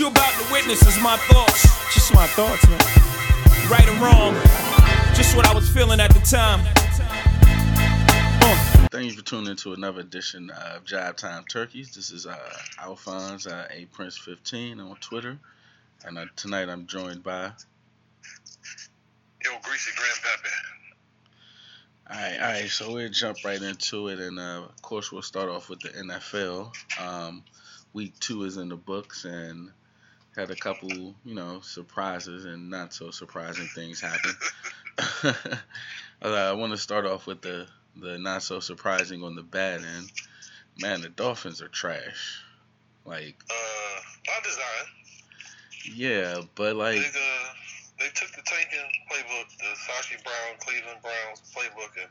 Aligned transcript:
you 0.00 0.08
about 0.08 0.32
to 0.32 0.50
witness 0.50 0.80
is 0.86 0.98
my 1.02 1.18
thoughts. 1.18 1.62
Just 1.92 2.14
my 2.14 2.26
thoughts, 2.28 2.66
man. 2.68 2.80
Right 3.70 3.86
or 3.86 4.02
wrong, 4.02 4.32
just 5.14 5.36
what 5.36 5.46
I 5.46 5.52
was 5.54 5.68
feeling 5.68 6.00
at 6.00 6.10
the 6.14 6.20
time. 6.20 6.60
Uh. 8.42 8.88
Thank 8.90 9.10
you 9.10 9.12
for 9.12 9.22
tuning 9.22 9.50
into 9.50 9.74
another 9.74 10.00
edition 10.00 10.48
of 10.48 10.86
Jive 10.86 11.16
Time 11.16 11.44
Turkeys. 11.44 11.94
This 11.94 12.10
is 12.12 12.24
uh, 12.24 12.34
Alphonse, 12.78 13.46
uh, 13.46 13.68
A 13.70 13.84
Prince 13.92 14.16
15 14.16 14.80
on 14.80 14.96
Twitter. 14.96 15.38
And 16.06 16.16
uh, 16.16 16.24
tonight 16.34 16.70
I'm 16.70 16.86
joined 16.86 17.22
by. 17.22 17.52
Yo, 19.44 19.50
Greasy 19.62 19.90
Grandpappy. 19.90 20.50
Alright, 22.10 22.40
alright, 22.40 22.70
so 22.70 22.94
we'll 22.94 23.10
jump 23.10 23.36
right 23.44 23.60
into 23.60 24.08
it. 24.08 24.18
And 24.18 24.38
uh, 24.38 24.62
of 24.66 24.80
course, 24.80 25.12
we'll 25.12 25.20
start 25.20 25.50
off 25.50 25.68
with 25.68 25.80
the 25.80 25.90
NFL. 25.90 26.72
Um, 26.98 27.44
week 27.92 28.18
two 28.18 28.44
is 28.44 28.56
in 28.56 28.70
the 28.70 28.76
books, 28.76 29.26
and 29.26 29.70
had 30.40 30.50
a 30.50 30.56
couple, 30.56 31.14
you 31.24 31.34
know, 31.34 31.60
surprises 31.60 32.46
and 32.46 32.70
not 32.70 32.94
so 32.94 33.10
surprising 33.10 33.66
things 33.66 34.00
happen. 34.00 34.32
uh, 36.22 36.28
I 36.28 36.52
want 36.52 36.72
to 36.72 36.78
start 36.78 37.06
off 37.06 37.26
with 37.26 37.42
the 37.42 37.66
the 37.96 38.18
not 38.18 38.42
so 38.42 38.60
surprising 38.60 39.22
on 39.22 39.34
the 39.34 39.42
bad 39.42 39.80
end. 39.84 40.10
Man, 40.80 41.02
the 41.02 41.08
Dolphins 41.08 41.60
are 41.60 41.68
trash. 41.68 42.42
Like, 43.04 43.36
uh, 43.50 44.00
by 44.26 44.38
design. 44.42 44.86
Yeah, 45.94 46.40
but 46.54 46.76
like. 46.76 46.96
They, 46.96 47.06
uh, 47.06 47.46
they 47.98 48.08
took 48.14 48.30
the 48.32 48.42
tanking 48.46 48.88
playbook, 49.12 49.48
the 49.58 49.76
Sashi 49.76 50.22
Brown, 50.24 50.56
Cleveland 50.60 51.00
Browns 51.02 51.42
playbook, 51.54 52.00
and 52.00 52.08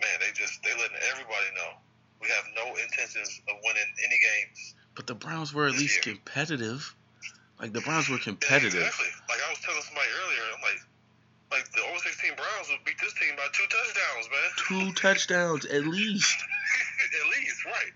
man, 0.00 0.18
they 0.18 0.32
just 0.34 0.60
they 0.64 0.70
letting 0.70 0.98
everybody 1.12 1.46
know 1.54 1.78
we 2.20 2.26
have 2.28 2.44
no 2.56 2.66
intentions 2.82 3.40
of 3.48 3.56
winning 3.62 3.92
any 4.04 4.18
games. 4.18 4.74
But 4.96 5.06
the 5.06 5.14
Browns 5.14 5.54
were 5.54 5.66
at 5.66 5.72
least 5.72 6.04
year. 6.04 6.16
competitive. 6.16 6.96
Like 7.62 7.72
the 7.72 7.80
Browns 7.80 8.10
were 8.10 8.18
competitive. 8.18 8.74
Yeah, 8.74 8.90
exactly. 8.90 9.06
Like 9.30 9.38
I 9.38 9.48
was 9.54 9.60
telling 9.62 9.80
somebody 9.86 10.10
earlier, 10.18 10.42
I'm 10.50 10.62
like, 10.66 10.82
like 11.54 11.70
the 11.70 11.86
016 11.94 12.34
Browns 12.34 12.66
would 12.74 12.82
beat 12.82 12.98
this 12.98 13.14
team 13.14 13.38
by 13.38 13.46
two 13.54 13.62
touchdowns, 13.70 14.26
man. 14.34 14.48
Two 14.66 14.92
touchdowns 14.98 15.64
at 15.66 15.86
least. 15.86 16.42
at 17.22 17.26
least, 17.30 17.64
right. 17.64 17.94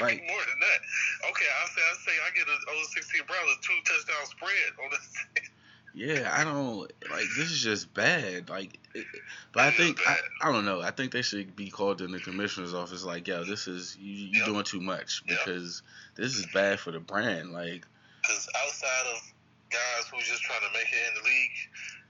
Might 0.00 0.16
be 0.16 0.26
more 0.26 0.44
than 0.48 0.60
that. 0.64 0.80
Okay, 1.28 1.44
I 1.44 1.68
say 1.68 1.82
I 1.84 1.94
say 2.08 2.12
I 2.24 2.32
get 2.32 2.48
a 2.48 2.56
016 2.88 3.20
Browns 3.28 3.50
a 3.52 3.60
two 3.60 3.78
touchdown 3.84 4.24
spread 4.32 4.72
on 4.82 4.90
this. 4.90 5.50
yeah, 5.94 6.32
I 6.32 6.44
don't 6.44 6.90
like 7.10 7.28
this 7.36 7.52
is 7.52 7.62
just 7.62 7.92
bad. 7.92 8.48
Like, 8.48 8.78
it, 8.94 9.04
but 9.52 9.64
I 9.64 9.70
think 9.72 10.00
I, 10.08 10.16
I 10.40 10.52
don't 10.52 10.64
know. 10.64 10.80
I 10.80 10.90
think 10.90 11.12
they 11.12 11.20
should 11.20 11.54
be 11.54 11.68
called 11.68 12.00
in 12.00 12.12
the 12.12 12.18
commissioner's 12.18 12.72
office. 12.72 13.04
Like, 13.04 13.28
yo, 13.28 13.44
this 13.44 13.68
is 13.68 13.94
you 14.00 14.12
you 14.12 14.38
yep. 14.38 14.46
doing 14.46 14.64
too 14.64 14.80
much 14.80 15.22
because 15.26 15.82
yep. 15.84 16.24
this 16.24 16.34
is 16.34 16.46
bad 16.54 16.80
for 16.80 16.92
the 16.92 17.00
brand. 17.00 17.52
Like, 17.52 17.86
because 18.26 18.48
outside 18.64 19.06
of 19.14 19.32
guys 19.70 20.08
who's 20.12 20.26
just 20.26 20.42
trying 20.42 20.60
to 20.60 20.72
make 20.72 20.86
it 20.86 21.08
in 21.08 21.22
the 21.22 21.28
league, 21.28 21.50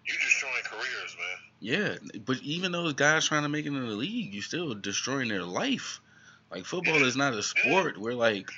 you're 0.07 0.19
destroying 0.19 0.63
careers, 0.65 1.17
man. 1.19 1.39
Yeah, 1.61 2.21
but 2.25 2.39
even 2.43 2.73
those 2.73 2.93
guys 2.93 3.27
trying 3.27 3.43
to 3.43 3.49
make 3.49 3.65
it 3.67 3.69
in 3.69 3.75
the 3.87 3.95
league, 3.95 4.33
you're 4.33 4.43
still 4.43 4.75
destroying 4.75 5.29
their 5.29 5.43
life. 5.43 6.01
Like 6.51 6.65
football 6.65 7.05
is 7.05 7.17
not 7.17 7.35
a 7.35 7.43
sport 7.43 7.99
where 7.99 8.15
like, 8.15 8.51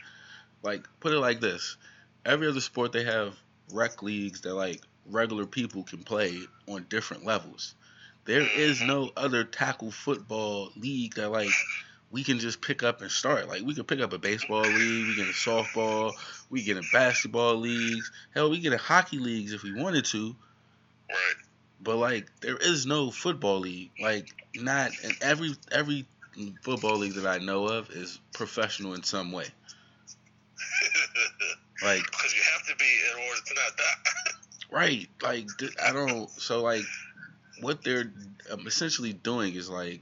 like 0.63 0.87
put 1.01 1.13
it 1.13 1.19
like 1.19 1.41
this: 1.41 1.77
every 2.25 2.49
other 2.49 2.61
sport 2.61 2.93
they 2.93 3.05
have 3.05 3.35
rec 3.73 4.03
leagues 4.03 4.43
that 4.43 4.55
like 4.55 4.83
regular 5.07 5.47
people 5.47 5.85
can 5.85 6.03
play 6.05 6.39
on 6.67 6.87
different 6.89 7.25
levels. 7.25 7.75
There 8.27 8.43
is 8.43 8.79
mm-hmm. 8.79 8.89
no 8.89 9.11
other 9.17 9.45
tackle 9.45 9.91
football 9.91 10.71
league 10.77 11.15
that 11.15 11.31
like 11.31 11.49
we 12.11 12.25
can 12.25 12.39
just 12.39 12.63
pick 12.63 12.83
up 12.83 13.03
and 13.03 13.11
start. 13.11 13.49
Like 13.49 13.63
we 13.63 13.75
can 13.75 13.85
pick 13.85 14.01
up 14.01 14.13
a 14.13 14.19
baseball 14.19 14.63
league, 14.63 15.09
we 15.09 15.17
get 15.17 15.27
a 15.27 15.33
softball, 15.33 16.13
we 16.51 16.63
get 16.63 16.77
a 16.77 16.83
basketball 16.93 17.57
leagues. 17.57 18.13
Hell, 18.35 18.51
we 18.51 18.61
get 18.61 18.73
a 18.73 18.79
hockey 18.79 19.19
leagues 19.19 19.53
if 19.53 19.63
we 19.63 19.73
wanted 19.73 20.05
to. 20.07 20.35
Right. 21.11 21.35
But 21.81 21.97
like 21.97 22.29
there 22.41 22.57
is 22.57 22.87
no 22.87 23.11
football 23.11 23.61
league. 23.61 23.91
Like 24.01 24.29
not 24.55 24.93
in 25.05 25.13
every 25.21 25.55
every 25.71 26.07
football 26.63 26.97
league 26.97 27.15
that 27.15 27.27
I 27.27 27.39
know 27.45 27.67
of 27.67 27.91
is 27.91 28.19
professional 28.33 28.95
in 28.95 29.03
some 29.03 29.33
way. 29.33 29.45
like 31.83 32.05
because 32.05 32.35
you 32.35 32.41
have 32.53 32.67
to 32.69 32.77
be 32.77 32.87
in 33.13 33.19
order 33.29 33.41
to 33.47 33.55
not 33.55 33.77
die. 33.77 34.33
right. 34.71 35.09
Like 35.23 35.49
I 35.85 35.93
don't. 35.93 36.31
So 36.31 36.63
like 36.63 36.85
what 37.61 37.85
they're 37.85 38.11
um, 38.51 38.67
essentially 38.67 39.13
doing 39.13 39.55
is 39.55 39.69
like 39.69 40.01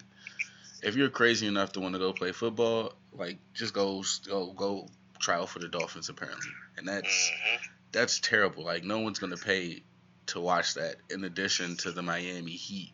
if 0.82 0.96
you're 0.96 1.10
crazy 1.10 1.46
enough 1.46 1.72
to 1.72 1.80
want 1.80 1.94
to 1.94 1.98
go 1.98 2.12
play 2.12 2.32
football, 2.32 2.92
like 3.12 3.38
just 3.54 3.74
go 3.74 4.02
go 4.28 4.52
go 4.52 4.88
try 5.18 5.36
out 5.36 5.48
for 5.48 5.58
the 5.58 5.68
Dolphins 5.68 6.08
apparently, 6.08 6.50
and 6.76 6.86
that's 6.86 7.30
mm-hmm. 7.30 7.64
that's 7.92 8.20
terrible. 8.20 8.64
Like 8.64 8.84
no 8.84 9.00
one's 9.00 9.18
gonna 9.18 9.36
pay 9.36 9.82
to 10.26 10.40
watch 10.40 10.74
that. 10.74 10.96
In 11.10 11.24
addition 11.24 11.76
to 11.78 11.92
the 11.92 12.02
Miami 12.02 12.52
Heat, 12.52 12.92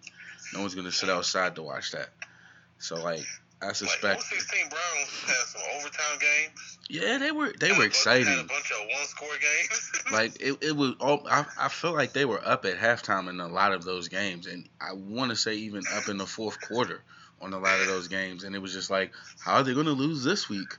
no 0.54 0.60
one's 0.60 0.74
gonna 0.74 0.92
sit 0.92 1.10
outside 1.10 1.56
to 1.56 1.62
watch 1.62 1.92
that. 1.92 2.10
So 2.78 2.96
like 3.02 3.24
I 3.62 3.72
suspect. 3.72 4.18
Like 4.18 4.22
16 4.22 4.68
Browns 4.68 5.08
had 5.24 5.46
some 5.46 5.62
overtime 5.76 6.18
games. 6.20 6.78
Yeah, 6.88 7.18
they 7.18 7.30
were 7.30 7.52
they 7.58 7.72
were 7.72 7.84
exciting. 7.84 8.26
Had 8.26 8.40
a 8.40 8.48
bunch 8.48 8.72
of 8.72 8.86
one 8.88 9.06
score 9.06 9.28
games. 9.28 9.92
like 10.12 10.40
it, 10.40 10.58
it 10.62 10.76
was 10.76 10.94
all. 11.00 11.26
I, 11.28 11.46
I 11.58 11.68
felt 11.68 11.94
like 11.94 12.12
they 12.12 12.24
were 12.24 12.40
up 12.44 12.64
at 12.64 12.78
halftime 12.78 13.28
in 13.28 13.40
a 13.40 13.48
lot 13.48 13.72
of 13.72 13.84
those 13.84 14.08
games, 14.08 14.46
and 14.46 14.68
I 14.80 14.94
want 14.94 15.30
to 15.30 15.36
say 15.36 15.54
even 15.54 15.82
up 15.94 16.08
in 16.08 16.16
the 16.16 16.26
fourth 16.26 16.60
quarter 16.60 17.02
on 17.42 17.52
a 17.52 17.58
lot 17.58 17.80
of 17.80 17.86
those 17.86 18.08
games, 18.08 18.44
and 18.44 18.54
it 18.54 18.60
was 18.60 18.72
just 18.72 18.90
like, 18.90 19.12
how 19.40 19.56
are 19.56 19.62
they 19.64 19.74
going 19.74 19.86
to 19.86 19.92
lose 19.92 20.22
this 20.22 20.48
week? 20.48 20.78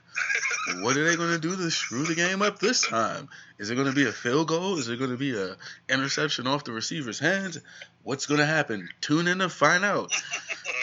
what 0.80 0.96
are 0.96 1.04
they 1.04 1.16
going 1.16 1.32
to 1.32 1.38
do 1.38 1.54
to 1.54 1.70
screw 1.70 2.04
the 2.04 2.14
game 2.14 2.40
up 2.40 2.58
this 2.58 2.86
time? 2.88 3.28
Is 3.58 3.70
it 3.70 3.74
going 3.74 3.86
to 3.86 3.94
be 3.94 4.06
a 4.06 4.12
field 4.12 4.48
goal? 4.48 4.78
Is 4.78 4.88
it 4.88 4.98
going 4.98 5.10
to 5.10 5.16
be 5.16 5.36
a 5.36 5.56
interception 5.88 6.46
off 6.46 6.64
the 6.64 6.72
receiver's 6.72 7.18
hands? 7.18 7.60
What's 8.02 8.26
going 8.26 8.40
to 8.40 8.46
happen? 8.46 8.88
Tune 9.00 9.28
in 9.28 9.38
to 9.38 9.48
find 9.48 9.84
out. 9.84 10.10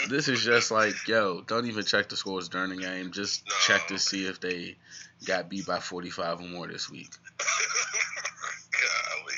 this 0.09 0.27
is 0.27 0.43
just 0.43 0.71
like, 0.71 1.07
yo, 1.07 1.41
don't 1.41 1.65
even 1.65 1.83
check 1.83 2.09
the 2.09 2.15
scores 2.15 2.49
during 2.49 2.69
the 2.69 2.77
game. 2.77 3.11
Just 3.11 3.43
no. 3.47 3.53
check 3.65 3.87
to 3.87 3.97
see 3.97 4.27
if 4.27 4.39
they 4.39 4.77
got 5.25 5.49
beat 5.49 5.65
by 5.65 5.79
45 5.79 6.41
or 6.41 6.43
more 6.43 6.67
this 6.67 6.89
week. 6.89 7.09
Golly. 8.71 9.35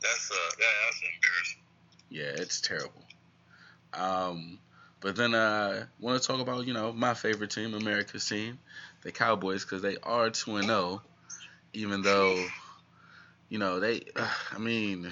That's, 0.00 0.30
uh, 0.30 0.50
yeah, 0.58 0.66
that's 0.84 1.02
embarrassing. 1.02 1.60
Yeah, 2.10 2.42
it's 2.42 2.60
terrible. 2.60 3.02
Um, 3.92 4.58
but 5.00 5.16
then 5.16 5.34
uh, 5.34 5.84
I 5.84 6.04
want 6.04 6.20
to 6.20 6.26
talk 6.26 6.40
about 6.40 6.66
you 6.66 6.74
know 6.74 6.92
my 6.92 7.14
favorite 7.14 7.50
team, 7.50 7.74
America's 7.74 8.28
team, 8.28 8.58
the 9.02 9.12
Cowboys, 9.12 9.64
because 9.64 9.82
they 9.82 9.96
are 10.02 10.30
two 10.30 10.56
and 10.56 10.66
zero, 10.66 10.78
oh, 10.78 11.02
even 11.72 12.02
though 12.02 12.44
you 13.48 13.58
know 13.58 13.80
they. 13.80 14.02
Uh, 14.16 14.28
I 14.52 14.58
mean, 14.58 15.06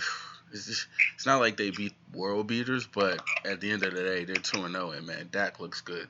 it's 0.52 0.66
just, 0.66 0.86
it's 1.14 1.26
not 1.26 1.40
like 1.40 1.56
they 1.56 1.70
beat 1.70 1.94
world 2.12 2.46
beaters, 2.46 2.86
but 2.86 3.20
at 3.44 3.60
the 3.60 3.70
end 3.70 3.84
of 3.84 3.94
the 3.94 4.02
day, 4.02 4.24
they're 4.24 4.36
two 4.36 4.64
and 4.64 4.74
zero, 4.74 4.90
and 4.90 5.06
man, 5.06 5.28
Dak 5.30 5.60
looks 5.60 5.80
good. 5.80 6.08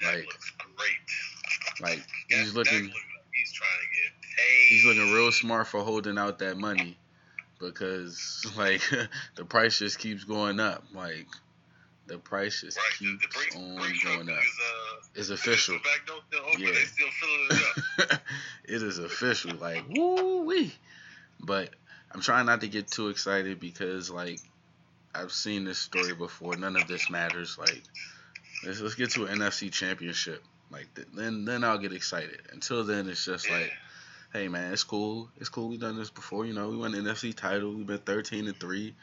Dak 0.00 0.14
like, 0.14 0.26
looks 0.26 0.52
great. 0.76 1.80
Like 1.80 2.06
he's 2.28 2.54
looking. 2.54 2.90
he's 3.32 3.52
trying 3.52 3.70
to 3.80 3.88
get 3.92 4.36
paid. 4.36 4.68
He's 4.70 4.84
looking 4.84 5.12
real 5.12 5.32
smart 5.32 5.68
for 5.68 5.80
holding 5.80 6.18
out 6.18 6.38
that 6.40 6.58
money, 6.58 6.98
because 7.58 8.46
like 8.58 8.82
the 9.36 9.44
price 9.44 9.78
just 9.78 9.98
keeps 9.98 10.24
going 10.24 10.60
up. 10.60 10.84
Like 10.94 11.26
the 12.06 12.18
price 12.18 12.60
just 12.60 12.76
right. 12.76 12.98
keeps 12.98 13.54
the 13.54 13.58
on 13.58 13.76
going 14.04 14.28
up. 14.30 14.42
Is, 14.42 14.60
uh, 14.60 14.96
it's 15.14 15.30
official. 15.30 15.78
yeah. 16.58 16.68
it, 16.68 18.20
it 18.64 18.82
is 18.82 18.98
official. 18.98 19.56
Like 19.56 19.84
woo 19.88 20.44
wee. 20.44 20.72
But 21.40 21.70
I'm 22.12 22.20
trying 22.20 22.46
not 22.46 22.60
to 22.60 22.68
get 22.68 22.88
too 22.88 23.08
excited 23.08 23.60
because 23.60 24.10
like 24.10 24.40
I've 25.14 25.32
seen 25.32 25.64
this 25.64 25.78
story 25.78 26.14
before. 26.14 26.56
None 26.56 26.76
of 26.76 26.86
this 26.86 27.10
matters. 27.10 27.58
Like 27.58 27.82
let's 28.66 28.80
let's 28.80 28.94
get 28.94 29.10
to 29.12 29.26
an 29.26 29.38
NFC 29.38 29.72
championship. 29.72 30.42
Like 30.70 30.88
then 31.14 31.44
then 31.44 31.64
I'll 31.64 31.78
get 31.78 31.92
excited. 31.92 32.40
Until 32.52 32.84
then 32.84 33.08
it's 33.08 33.24
just 33.24 33.48
yeah. 33.48 33.58
like 33.58 33.72
hey 34.32 34.48
man, 34.48 34.72
it's 34.72 34.84
cool. 34.84 35.30
It's 35.38 35.48
cool. 35.48 35.68
We've 35.68 35.80
done 35.80 35.96
this 35.96 36.10
before. 36.10 36.44
You 36.44 36.54
know, 36.54 36.68
we 36.68 36.76
won 36.76 36.92
the 36.92 36.98
NFC 36.98 37.34
title. 37.34 37.72
We've 37.72 37.86
been 37.86 37.98
13 37.98 38.46
and 38.46 38.58
three 38.58 38.94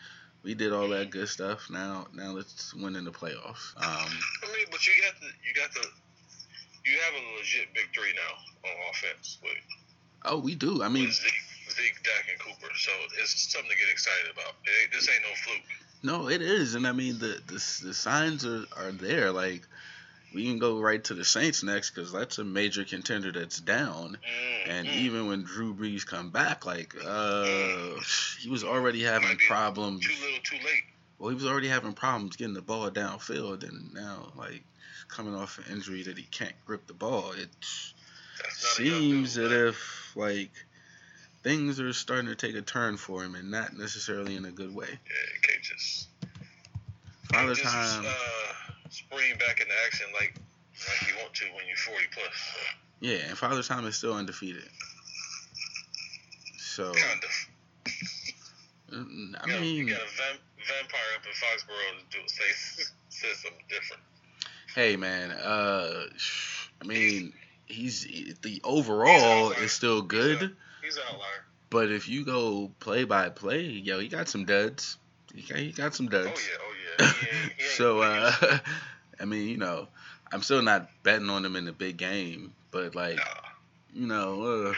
we 0.44 0.54
did 0.54 0.74
all 0.74 0.88
that 0.90 1.10
good 1.10 1.30
stuff. 1.30 1.70
Now, 1.70 2.08
now 2.14 2.32
let's 2.32 2.74
win 2.74 2.96
in 2.96 3.06
the 3.06 3.12
playoffs. 3.12 3.76
Um, 3.78 3.86
I 3.86 4.48
mean, 4.48 4.68
but 4.72 4.86
you 4.88 4.94
got 5.02 5.20
the, 5.20 5.28
you 5.46 5.54
got 5.54 5.74
the, 5.74 5.88
you 6.86 6.98
have 7.06 7.14
a 7.14 7.38
legit 7.38 7.74
big 7.74 7.94
three 7.94 8.14
now 8.16 8.70
on 8.70 8.76
offense. 8.90 9.38
With, 9.44 9.52
oh, 10.26 10.40
we 10.40 10.56
do. 10.56 10.82
I 10.82 10.90
mean, 10.90 11.12
Zeke, 11.12 11.34
Zeke, 11.70 12.04
Dak, 12.04 12.26
and 12.32 12.40
Cooper. 12.40 12.74
So 12.76 12.92
it's 13.22 13.52
something 13.52 13.70
to 13.70 13.78
get 13.78 13.92
excited 13.92 14.32
about. 14.34 14.56
this 14.92 15.08
ain't 15.10 15.22
no 15.22 15.36
fluke. 15.46 15.62
No, 16.04 16.30
it 16.30 16.42
is, 16.42 16.74
and 16.74 16.88
I 16.88 16.94
mean 16.94 17.20
the 17.20 17.40
the, 17.46 17.54
the 17.54 17.94
signs 17.94 18.44
are 18.44 18.66
are 18.76 18.92
there. 18.92 19.32
Like 19.32 19.68
we 20.34 20.46
can 20.46 20.60
go 20.60 20.80
right 20.80 21.04
to 21.06 21.14
the 21.14 21.26
Saints 21.26 21.64
next 21.64 21.92
because 21.92 22.12
that's 22.12 22.38
a 22.38 22.44
major 22.44 22.84
contender 22.84 23.32
that's 23.32 23.60
down. 23.60 24.18
Mm-hmm. 24.18 24.72
And 24.72 24.88
even 24.88 25.28
when 25.28 25.44
Drew 25.44 25.74
Brees 25.74 26.06
come 26.06 26.30
back, 26.30 26.66
like 26.66 26.96
uh, 27.06 27.96
he 28.40 28.50
was 28.50 28.64
already 28.64 29.04
having 29.04 29.38
problems. 29.48 30.06
Too 30.06 30.14
little, 30.24 30.40
too 30.44 30.58
late. 30.58 30.84
Well, 31.20 31.30
he 31.30 31.36
was 31.36 31.46
already 31.46 31.68
having 31.68 31.94
problems 31.94 32.36
getting 32.36 32.54
the 32.54 32.62
ball 32.62 32.90
downfield, 32.90 33.68
and 33.68 33.94
now 33.94 34.32
like 34.38 34.64
coming 35.08 35.36
off 35.36 35.60
an 35.60 35.76
injury 35.76 36.04
that 36.04 36.18
he 36.18 36.24
can't 36.24 36.56
grip 36.66 36.88
the 36.88 36.94
ball. 36.94 37.34
It's 37.38 37.94
That's 38.42 38.80
not 38.80 38.86
a 38.86 38.90
young 38.90 39.00
seems 39.00 39.36
that 39.36 39.52
if 39.52 40.14
like 40.16 40.52
things 41.44 41.80
are 41.80 41.94
starting 41.94 42.28
to 42.28 42.36
take 42.36 42.56
a 42.56 42.62
turn 42.62 42.98
for 42.98 43.24
him 43.24 43.36
and 43.36 43.52
not 43.52 43.78
necessarily 43.78 44.36
in 44.36 44.46
a 44.46 44.52
good 44.52 44.74
way. 44.74 44.88
Yeah, 44.90 45.42
can't 45.42 45.64
just 45.64 46.08
Father 47.32 47.56
just 47.56 47.76
uh, 47.76 48.04
spring 48.92 49.34
back 49.40 49.60
into 49.62 49.74
action 49.88 50.08
like 50.14 50.36
like 50.88 51.08
you 51.10 51.16
want 51.22 51.34
to 51.34 51.46
when 51.56 51.66
you're 51.68 51.78
40 51.78 52.06
plus. 52.14 52.56
yeah, 53.00 53.28
and 53.30 53.38
Father 53.38 53.64
time 53.64 53.86
is 53.88 53.96
still 53.96 54.14
undefeated. 54.14 54.64
So 56.60 56.94
Kind 56.94 57.24
of. 57.24 57.86
mm, 58.94 59.36
I 59.42 59.48
You 59.48 59.54
got, 59.54 59.62
mean, 59.62 59.76
you 59.76 59.90
got 59.94 60.02
a 60.02 60.18
vamp, 60.18 60.40
vampire 60.68 61.12
up 61.18 61.26
in 61.26 61.32
Foxborough 61.34 62.10
to 62.12 62.18
do 62.18 62.24
say 62.28 62.84
say 63.10 63.28
something 63.34 63.64
different. 63.70 64.02
hey 64.76 64.96
man, 64.96 65.32
uh, 65.32 66.06
I 66.82 66.86
mean, 66.86 67.34
he's 67.66 68.04
the 68.42 68.62
overall 68.64 69.50
outlier. 69.52 69.64
is 69.66 69.72
still 69.72 70.02
He's 70.02 70.08
good. 70.10 70.42
a- 70.44 70.52
He's 70.86 70.96
an 70.98 71.04
outlier. 71.10 71.46
But 71.70 71.92
if 71.92 72.10
you 72.10 72.26
go 72.26 72.72
play 72.80 73.04
by 73.06 73.30
play, 73.30 73.62
yo, 73.62 74.00
he 74.00 74.08
got 74.08 74.28
some 74.28 74.46
duds. 74.46 74.98
He 75.34 75.42
got, 75.44 75.58
he 75.60 75.72
got 75.72 75.94
some 75.96 76.08
Oh 76.08 76.10
duds. 76.10 76.28
yeah, 76.50 76.58
oh 76.68 76.71
yeah. 77.00 77.06
He 77.06 77.28
ain't, 77.28 77.54
he 77.58 77.64
ain't 77.64 77.72
so, 77.74 78.02
uh, 78.02 78.32
I 79.20 79.26
mean, 79.26 79.48
you 79.48 79.58
know, 79.58 79.88
I'm 80.32 80.42
still 80.42 80.62
not 80.62 80.90
betting 81.04 81.30
on 81.30 81.46
him 81.46 81.56
in 81.56 81.66
the 81.66 81.74
big 81.74 81.98
game, 81.98 82.54
but 82.72 82.96
like, 82.96 83.18
nah. 83.18 83.24
you 83.94 84.08
know, 84.08 84.44
uh, 84.44 84.74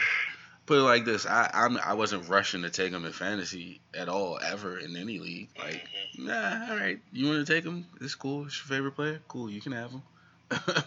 put 0.66 0.78
it 0.78 0.82
like 0.82 1.04
this: 1.04 1.26
I 1.26 1.50
I'm, 1.52 1.78
I 1.78 1.94
wasn't 1.94 2.28
rushing 2.28 2.62
to 2.62 2.70
take 2.70 2.92
him 2.92 3.04
in 3.04 3.12
fantasy 3.12 3.80
at 3.94 4.08
all, 4.08 4.38
ever 4.42 4.78
in 4.78 4.96
any 4.96 5.18
league. 5.18 5.48
Like, 5.58 5.88
Mhm, 6.18 6.26
nah, 6.26 6.70
all 6.70 6.76
right, 6.76 6.98
you 7.12 7.26
want 7.26 7.46
to 7.46 7.52
take 7.52 7.64
him? 7.64 7.86
It's 8.00 8.14
cool. 8.14 8.46
It's 8.46 8.58
your 8.58 8.76
favorite 8.76 8.92
player. 8.92 9.20
Cool, 9.28 9.50
you 9.50 9.60
can 9.60 9.72
have 9.72 9.90
him. 9.90 10.02
mhm. 10.50 10.84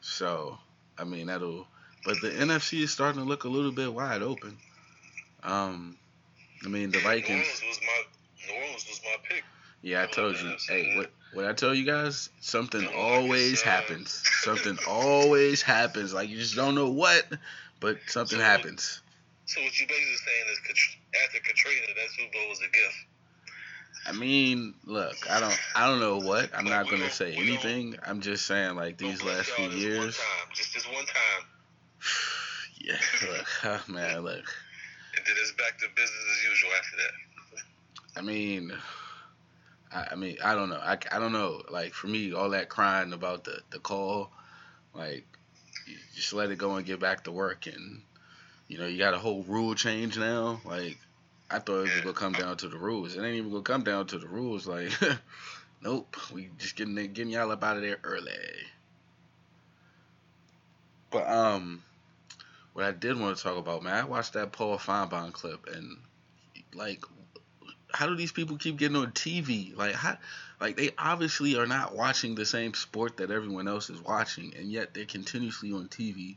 so, 0.00 0.58
I 0.98 1.04
mean, 1.04 1.26
that'll. 1.26 1.66
But 2.04 2.20
the 2.20 2.30
NFC 2.30 2.82
is 2.84 2.92
starting 2.92 3.20
to 3.20 3.26
look 3.26 3.44
a 3.44 3.48
little 3.48 3.72
bit 3.72 3.92
wide 3.92 4.22
open. 4.22 4.56
Um, 5.42 5.96
I 6.64 6.68
mean, 6.68 6.90
the 6.90 6.98
New 6.98 7.04
Vikings. 7.04 7.30
Orleans 7.30 7.62
was 7.66 7.80
my 7.82 8.02
New 8.46 8.60
Orleans 8.60 8.86
was 8.88 9.00
my 9.04 9.16
pick. 9.28 9.44
Yeah, 9.82 10.00
I 10.00 10.04
Oh, 10.04 10.06
told 10.08 10.40
you. 10.40 10.56
Hey, 10.68 10.96
what 10.96 11.10
what 11.32 11.44
I 11.44 11.52
tell 11.52 11.74
you 11.74 11.84
guys? 11.84 12.30
Something 12.40 12.86
always 12.96 13.60
happens. 13.62 14.22
Something 14.40 14.78
always 14.88 15.62
happens. 15.62 16.12
Like 16.14 16.28
you 16.28 16.38
just 16.38 16.56
don't 16.56 16.74
know 16.74 16.90
what, 16.90 17.26
but 17.80 17.98
something 18.08 18.38
So- 18.38 18.44
happens. 18.44 19.02
So 19.48 19.60
what 19.62 19.78
you 19.78 19.86
basically 19.86 20.16
saying 20.16 20.44
is 20.50 20.58
after 21.24 21.38
Katrina, 21.38 21.86
that 21.94 22.10
Super 22.16 22.32
Bowl 22.32 22.48
was 22.48 22.58
a 22.58 22.62
gift. 22.70 22.96
I 24.08 24.12
mean, 24.12 24.74
look, 24.84 25.14
I 25.30 25.38
don't 25.40 25.58
I 25.76 25.86
don't 25.86 26.00
know 26.00 26.18
what. 26.18 26.50
I'm 26.54 26.64
not 26.64 26.88
gonna 26.88 27.10
say 27.10 27.34
anything. 27.34 27.96
I'm 28.04 28.20
just 28.20 28.46
saying 28.46 28.74
like 28.76 28.98
these 28.98 29.22
last 29.22 29.50
few 29.50 29.68
One 29.68 29.76
years. 29.78 30.16
time, 30.16 30.48
just 30.54 30.74
this 30.74 30.86
one 30.86 31.04
time, 31.06 31.46
yeah, 32.80 32.98
look, 33.28 33.46
oh, 33.64 33.82
man, 33.92 34.20
look. 34.22 34.44
and 35.16 35.26
then 35.26 35.34
it's 35.40 35.52
back 35.52 35.78
to 35.78 35.86
business 35.94 36.24
as 36.32 36.48
usual 36.50 36.70
after 36.78 36.96
that. 36.96 38.18
I 38.18 38.22
mean, 38.22 38.72
I, 39.96 40.08
I 40.12 40.14
mean, 40.14 40.36
I 40.44 40.54
don't 40.54 40.68
know. 40.68 40.76
I, 40.76 40.98
I 41.10 41.18
don't 41.18 41.32
know. 41.32 41.62
Like 41.70 41.94
for 41.94 42.06
me, 42.06 42.34
all 42.34 42.50
that 42.50 42.68
crying 42.68 43.12
about 43.12 43.44
the 43.44 43.60
the 43.70 43.78
call, 43.78 44.30
like 44.94 45.24
just 46.14 46.32
let 46.32 46.50
it 46.50 46.58
go 46.58 46.76
and 46.76 46.86
get 46.86 47.00
back 47.00 47.24
to 47.24 47.32
work. 47.32 47.66
And 47.66 48.02
you 48.68 48.78
know, 48.78 48.86
you 48.86 48.98
got 48.98 49.14
a 49.14 49.18
whole 49.18 49.42
rule 49.44 49.74
change 49.74 50.18
now. 50.18 50.60
Like 50.64 50.98
I 51.50 51.60
thought 51.60 51.86
it 51.86 51.94
was 51.94 52.00
gonna 52.02 52.12
come 52.12 52.32
down 52.32 52.58
to 52.58 52.68
the 52.68 52.76
rules. 52.76 53.16
It 53.16 53.20
ain't 53.20 53.36
even 53.36 53.50
gonna 53.50 53.62
come 53.62 53.84
down 53.84 54.06
to 54.08 54.18
the 54.18 54.28
rules. 54.28 54.66
Like, 54.66 54.90
nope, 55.82 56.14
we 56.32 56.50
just 56.58 56.76
getting 56.76 56.94
getting 56.94 57.30
y'all 57.30 57.50
up 57.50 57.64
out 57.64 57.76
of 57.76 57.82
there 57.82 57.98
early. 58.04 58.32
But 61.10 61.26
um, 61.26 61.82
what 62.74 62.84
I 62.84 62.92
did 62.92 63.18
want 63.18 63.38
to 63.38 63.42
talk 63.42 63.56
about, 63.56 63.82
man, 63.82 63.94
I 63.94 64.04
watched 64.04 64.34
that 64.34 64.52
Paul 64.52 64.76
Finebaum 64.76 65.32
clip 65.32 65.66
and 65.74 65.96
like 66.74 67.02
how 67.96 68.06
do 68.06 68.14
these 68.14 68.30
people 68.30 68.58
keep 68.58 68.76
getting 68.76 68.96
on 68.96 69.10
TV? 69.12 69.74
Like 69.74 69.94
how 69.94 70.18
like 70.60 70.76
they 70.76 70.90
obviously 70.98 71.56
are 71.56 71.66
not 71.66 71.96
watching 71.96 72.34
the 72.34 72.44
same 72.44 72.74
sport 72.74 73.16
that 73.16 73.30
everyone 73.30 73.68
else 73.68 73.88
is 73.88 74.02
watching 74.02 74.52
and 74.58 74.70
yet 74.70 74.92
they're 74.92 75.06
continuously 75.06 75.72
on 75.72 75.88
TV 75.88 76.36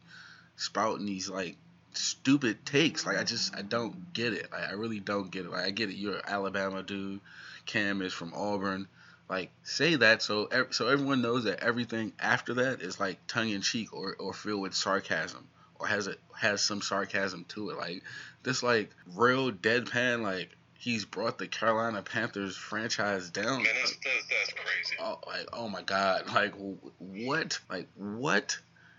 spouting 0.55 1.05
these 1.05 1.29
like 1.29 1.57
stupid 1.93 2.65
takes. 2.65 3.05
Like 3.05 3.17
I 3.17 3.25
just 3.25 3.53
I 3.53 3.61
don't 3.61 4.13
get 4.13 4.31
it. 4.31 4.49
Like 4.53 4.69
I 4.69 4.71
really 4.71 5.01
don't 5.01 5.29
get 5.29 5.45
it. 5.45 5.51
Like 5.51 5.65
I 5.65 5.71
get 5.71 5.89
it 5.89 5.97
you're 5.97 6.21
Alabama 6.25 6.81
dude. 6.81 7.19
Cam 7.65 8.01
is 8.01 8.13
from 8.13 8.33
Auburn. 8.33 8.87
Like 9.29 9.51
say 9.63 9.95
that 9.95 10.21
so 10.21 10.47
so 10.69 10.87
everyone 10.87 11.21
knows 11.21 11.43
that 11.43 11.61
everything 11.61 12.13
after 12.21 12.53
that 12.53 12.81
is 12.81 13.01
like 13.01 13.19
tongue 13.27 13.49
in 13.49 13.61
cheek 13.61 13.93
or, 13.93 14.15
or 14.17 14.33
filled 14.33 14.61
with 14.61 14.73
sarcasm 14.73 15.45
or 15.77 15.87
has 15.87 16.07
a 16.07 16.15
has 16.37 16.61
some 16.61 16.81
sarcasm 16.81 17.43
to 17.49 17.71
it. 17.71 17.77
Like 17.77 18.01
this 18.43 18.63
like 18.63 18.91
real 19.13 19.51
deadpan 19.51 20.21
like 20.21 20.55
he's 20.79 21.05
brought 21.05 21.37
the 21.37 21.47
Carolina 21.47 22.01
Panthers 22.01 22.55
franchise 22.55 23.29
down. 23.29 23.61
Man, 23.61 23.65
that's 23.79 23.95
that's, 23.97 24.27
that's 24.29 24.53
crazy. 24.53 24.95
Oh, 24.99 25.19
like 25.27 25.47
oh 25.53 25.69
my 25.69 25.83
god, 25.83 26.23
like 26.33 26.53
what, 26.97 27.59
like 27.69 27.87
what, 27.95 28.57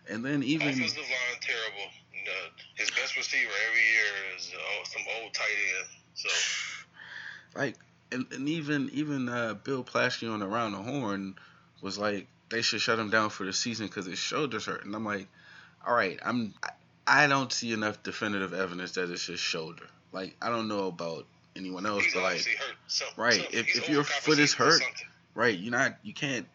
and 0.09 0.25
then 0.25 0.43
even 0.45 0.69
Offensive 0.69 0.99
line 0.99 1.41
terrible. 1.41 1.93
His 2.77 2.91
best 2.91 3.17
receiver 3.17 3.51
every 3.69 3.81
year 3.81 4.37
is 4.37 4.53
uh, 4.55 4.85
some 4.85 5.03
old 5.21 5.35
tight 5.35 5.47
end. 5.79 5.89
So 6.15 6.29
like 7.57 7.77
and, 8.13 8.27
and 8.33 8.49
even 8.49 8.91
even 8.93 9.29
uh, 9.29 9.55
Bill 9.55 9.83
Plaschke 9.83 10.33
on 10.33 10.43
Around 10.43 10.73
the 10.73 10.83
Horn 10.83 11.35
was 11.81 11.99
like 11.99 12.29
they 12.51 12.63
should 12.63 12.81
shut 12.81 12.99
him 12.99 13.11
down 13.11 13.31
for 13.31 13.45
the 13.45 13.53
season 13.53 13.87
because 13.87 14.07
his 14.07 14.19
shoulders 14.19 14.67
hurt, 14.67 14.85
and 14.85 14.95
I'm 14.95 15.05
like, 15.05 15.29
all 15.87 15.95
right, 15.95 16.19
I'm 16.23 16.55
I, 16.63 17.25
I 17.25 17.27
don't 17.27 17.53
see 17.53 17.73
enough 17.73 18.03
definitive 18.03 18.53
evidence 18.53 18.93
that 18.93 19.11
it's 19.11 19.27
his 19.27 19.41
shoulder. 19.41 19.87
Like 20.13 20.37
I 20.43 20.51
don't 20.51 20.69
know 20.69 20.87
about 20.87 21.27
anyone 21.57 21.87
else, 21.87 22.05
he's 22.05 22.15
but 22.15 22.23
like 22.23 22.45
hurt. 22.45 22.77
Some, 22.87 23.09
right, 23.17 23.35
some- 23.43 23.47
if- 23.53 23.77
if 23.77 23.89
your 23.89 24.05
foot 24.05 24.39
is 24.39 24.53
hurt, 24.55 24.83
right, 25.35 25.59
you're 25.59 25.73
not 25.73 25.97
you 26.03 26.13
can't 26.15 26.47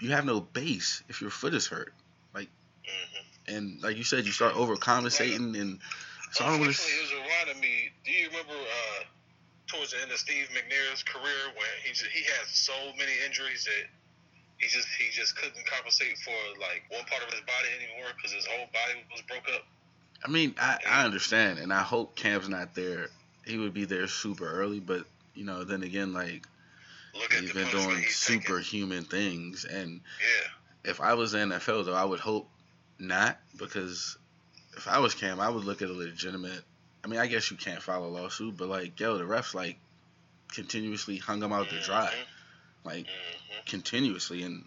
you 0.00 0.10
have 0.10 0.24
no 0.24 0.40
base 0.40 1.02
if 1.08 1.20
your 1.20 1.30
foot 1.30 1.54
is 1.54 1.66
hurt. 1.66 1.92
Mhm. 2.34 3.54
and 3.54 3.82
like 3.82 3.96
you 3.96 4.02
said, 4.02 4.26
you 4.26 4.32
start 4.32 4.54
overcompensating, 4.54 5.54
and 5.60 5.78
so 6.32 6.44
I 6.44 6.48
don't 6.48 6.66
Unfortunately, 6.66 6.92
to. 6.92 6.98
it 6.98 7.02
was 7.02 7.12
reminding 7.30 7.60
me. 7.60 7.90
Do 8.04 8.10
you 8.10 8.26
remember 8.26 8.54
uh, 8.54 9.04
towards 9.68 9.92
the 9.92 10.02
end 10.02 10.10
of 10.10 10.18
Steve 10.18 10.48
McNair's 10.50 11.04
career 11.04 11.46
when 11.54 11.68
he 11.84 11.90
just, 11.90 12.06
he 12.10 12.24
had 12.24 12.46
so 12.48 12.72
many 12.98 13.12
injuries 13.24 13.64
that 13.64 13.86
he 14.58 14.66
just 14.66 14.88
he 14.98 15.10
just 15.12 15.36
couldn't 15.36 15.64
compensate 15.64 16.18
for 16.18 16.34
like 16.60 16.82
one 16.88 17.04
part 17.04 17.22
of 17.22 17.30
his 17.32 17.40
body 17.42 17.68
anymore 17.78 18.10
because 18.16 18.32
his 18.32 18.46
whole 18.46 18.66
body 18.72 18.98
was 19.12 19.22
broke 19.22 19.46
up. 19.54 19.64
I 20.24 20.28
mean, 20.28 20.56
I, 20.60 20.78
I 20.88 21.04
understand, 21.04 21.58
and 21.60 21.72
I 21.72 21.82
hope 21.82 22.16
Cam's 22.16 22.48
not 22.48 22.74
there. 22.74 23.10
He 23.44 23.58
would 23.58 23.74
be 23.74 23.84
there 23.84 24.06
super 24.06 24.48
early, 24.48 24.80
but 24.80 25.04
you 25.34 25.44
know, 25.44 25.64
then 25.64 25.82
again, 25.82 26.12
like 26.12 26.46
he's 27.38 27.52
been 27.52 27.70
doing 27.70 28.04
superhuman 28.08 29.04
things, 29.04 29.64
and 29.64 30.00
Yeah, 30.20 30.90
if 30.90 31.00
I 31.00 31.14
was 31.14 31.32
the 31.32 31.38
NFL 31.38 31.86
though, 31.86 31.94
I 31.94 32.04
would 32.04 32.20
hope 32.20 32.48
not 32.98 33.38
because 33.56 34.16
if 34.76 34.88
I 34.88 34.98
was 34.98 35.14
Cam, 35.14 35.40
I 35.40 35.48
would 35.48 35.64
look 35.64 35.82
at 35.82 35.88
a 35.88 35.92
legitimate. 35.92 36.62
I 37.04 37.08
mean, 37.08 37.18
I 37.18 37.26
guess 37.26 37.50
you 37.50 37.56
can't 37.56 37.82
file 37.82 38.04
a 38.04 38.06
lawsuit, 38.06 38.56
but 38.56 38.68
like, 38.68 38.98
yo, 38.98 39.18
the 39.18 39.24
refs 39.24 39.54
like 39.54 39.78
continuously 40.52 41.16
hung 41.16 41.42
him 41.42 41.52
out 41.52 41.68
to 41.68 41.80
dry, 41.80 42.12
like 42.84 43.06
mhm. 43.06 43.66
continuously. 43.66 44.42
And 44.42 44.64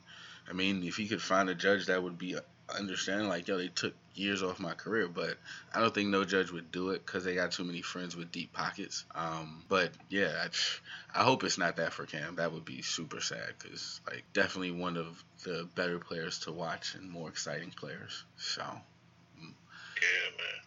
I 0.49 0.53
mean, 0.53 0.83
if 0.83 0.97
he 0.97 1.07
could 1.07 1.21
find 1.21 1.49
a 1.49 1.55
judge 1.55 1.87
that 1.87 2.03
would 2.03 2.17
be 2.17 2.35
understanding, 2.77 3.27
like, 3.27 3.47
yo, 3.47 3.57
they 3.57 3.69
took 3.69 3.93
years 4.15 4.41
off 4.43 4.59
my 4.59 4.73
career, 4.73 5.07
but 5.07 5.37
I 5.73 5.79
don't 5.79 5.93
think 5.93 6.09
no 6.09 6.23
judge 6.25 6.51
would 6.51 6.71
do 6.71 6.89
it 6.91 7.05
because 7.05 7.23
they 7.23 7.35
got 7.35 7.51
too 7.51 7.63
many 7.63 7.81
friends 7.81 8.15
with 8.15 8.31
deep 8.31 8.53
pockets. 8.53 9.05
Um, 9.13 9.63
but 9.67 9.91
yeah, 10.09 10.45
I, 11.13 11.19
I 11.21 11.23
hope 11.23 11.43
it's 11.43 11.57
not 11.57 11.77
that 11.77 11.93
for 11.93 12.05
Cam. 12.05 12.35
That 12.37 12.51
would 12.53 12.65
be 12.65 12.81
super 12.81 13.19
sad 13.21 13.53
because, 13.59 13.99
like, 14.07 14.23
definitely 14.33 14.71
one 14.71 14.97
of 14.97 15.23
the 15.43 15.67
better 15.75 15.99
players 15.99 16.39
to 16.39 16.51
watch 16.51 16.95
and 16.95 17.09
more 17.09 17.29
exciting 17.29 17.71
players. 17.71 18.23
So, 18.37 18.61
Yeah, 18.63 20.31
man. 20.37 20.61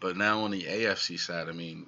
but 0.00 0.16
now 0.16 0.40
on 0.44 0.50
the 0.50 0.62
AFC 0.64 1.18
side, 1.18 1.48
I 1.48 1.52
mean, 1.52 1.86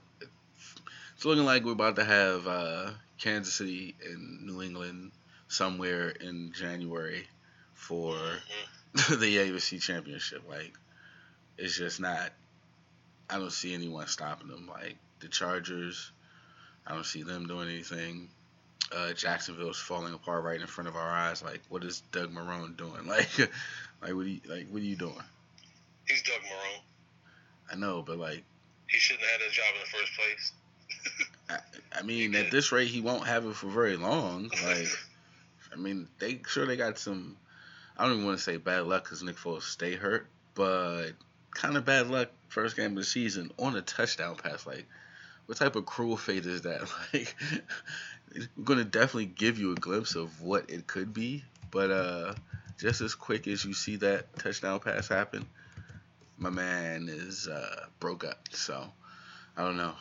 it's 1.16 1.25
looking 1.25 1.45
like 1.45 1.64
we're 1.64 1.73
about 1.73 1.97
to 1.97 2.04
have 2.04 2.47
uh, 2.47 2.90
Kansas 3.19 3.54
City 3.54 3.95
and 4.04 4.47
New 4.47 4.62
England 4.62 5.12
somewhere 5.49 6.09
in 6.11 6.52
January 6.54 7.26
for 7.75 8.14
Mhm. 8.14 8.40
the 9.21 9.37
AFC 9.37 9.80
Championship. 9.80 10.42
Like, 10.49 10.73
it's 11.61 11.76
just 11.76 12.00
not. 12.00 12.33
I 13.29 13.38
don't 13.38 13.52
see 13.52 13.75
anyone 13.75 14.07
stopping 14.07 14.49
them. 14.49 14.67
Like 14.69 14.97
the 15.21 15.29
Chargers, 15.29 16.11
I 16.87 16.95
don't 16.95 17.07
see 17.07 17.23
them 17.23 17.47
doing 17.47 17.69
anything. 17.69 18.29
Uh, 18.90 19.12
Jacksonville's 19.12 19.79
falling 19.79 20.14
apart 20.14 20.43
right 20.43 20.61
in 20.61 20.67
front 20.67 20.88
of 20.88 20.97
our 20.97 21.09
eyes. 21.09 21.45
Like, 21.45 21.61
what 21.69 21.85
is 21.85 22.02
Doug 22.11 22.33
Marrone 22.33 22.76
doing? 22.76 22.90
Like, 23.07 23.38
like 23.38 24.14
what 24.14 24.25
are 24.25 24.29
you 24.29 24.40
like? 24.49 24.69
What 24.71 24.81
are 24.81 24.85
you 24.85 24.97
doing? 24.97 25.14
He's 26.09 26.23
Doug 26.23 26.40
Marrone. 26.40 26.81
I 27.71 27.76
know, 27.76 28.02
but 28.02 28.19
like, 28.19 28.43
He 28.88 28.99
shouldn't 28.99 29.25
have 29.26 29.40
had 29.40 29.49
that 29.49 29.52
job 29.52 29.67
in 29.75 29.81
the 29.81 29.99
first 29.99 30.12
place. 30.17 30.52
I, 31.50 31.99
I 32.00 32.02
mean, 32.07 32.35
at 32.35 32.50
this 32.50 32.73
rate, 32.73 32.88
he 32.88 33.00
won't 33.00 33.26
have 33.26 33.45
it 33.45 33.55
for 33.55 33.69
very 33.69 33.97
long. 33.97 34.50
Like, 34.64 34.88
I 35.73 35.76
mean, 35.76 36.09
they 36.19 36.40
sure 36.49 36.67
they 36.67 36.76
got 36.76 36.99
some. 36.99 37.37
I 37.97 38.05
don't 38.05 38.14
even 38.14 38.25
want 38.26 38.38
to 38.38 38.43
say 38.43 38.57
bad 38.57 38.87
luck 38.87 39.05
because 39.05 39.23
Nick 39.23 39.37
Foles 39.37 39.62
stay 39.62 39.95
hurt, 39.95 40.26
but 40.55 41.11
kind 41.54 41.76
of 41.76 41.85
bad 41.85 42.09
luck 42.09 42.28
first 42.49 42.76
game 42.76 42.92
of 42.92 42.97
the 42.97 43.04
season 43.04 43.52
on 43.59 43.76
a 43.76 43.83
touchdown 43.83 44.37
pass. 44.37 44.66
Like, 44.66 44.87
what 45.47 45.59
type 45.59 45.76
of 45.76 45.87
cruel 45.87 46.16
fate 46.16 46.47
is 46.47 46.62
that? 46.62 46.80
Like, 47.12 47.37
we're 48.57 48.64
gonna 48.64 48.85
definitely 48.85 49.26
give 49.26 49.59
you 49.59 49.73
a 49.73 49.75
glimpse 49.75 50.14
of 50.14 50.40
what 50.40 50.71
it 50.71 50.87
could 50.87 51.12
be, 51.12 51.45
but 51.73 51.90
uh, 51.90 52.35
just 52.78 53.00
as 53.00 53.14
quick 53.14 53.49
as 53.49 53.64
you 53.64 53.75
see 53.75 53.97
that 53.97 54.37
touchdown 54.38 54.78
pass 54.78 55.09
happen, 55.09 55.47
my 56.38 56.50
man 56.50 57.09
is 57.11 57.49
uh, 57.49 57.87
broke 57.99 58.25
up. 58.25 58.49
So 58.52 58.92
I 59.57 59.64
don't 59.64 59.76
know. 59.76 59.95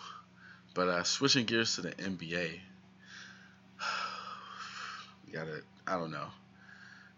But 0.74 0.88
uh, 0.88 1.04
switching 1.04 1.46
gears 1.46 1.76
to 1.76 1.82
the 1.82 1.92
NBA, 1.92 2.60
we 5.26 5.32
gotta. 5.34 5.62
I 5.88 5.94
don't 5.94 6.12
know. 6.12 6.28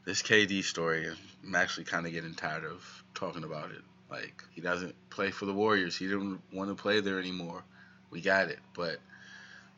This 0.05 0.21
KD 0.23 0.63
story, 0.63 1.07
I'm 1.43 1.55
actually 1.55 1.83
kind 1.83 2.07
of 2.07 2.13
getting 2.13 2.33
tired 2.33 2.63
of 2.63 3.03
talking 3.13 3.43
about 3.43 3.71
it. 3.71 3.81
Like 4.11 4.43
he 4.51 4.61
doesn't 4.61 4.93
play 5.09 5.31
for 5.31 5.45
the 5.45 5.53
Warriors. 5.53 5.95
He 5.95 6.05
didn't 6.07 6.41
want 6.51 6.69
to 6.69 6.75
play 6.75 6.99
there 6.99 7.17
anymore. 7.17 7.63
We 8.09 8.19
got 8.21 8.49
it. 8.49 8.59
But 8.73 8.99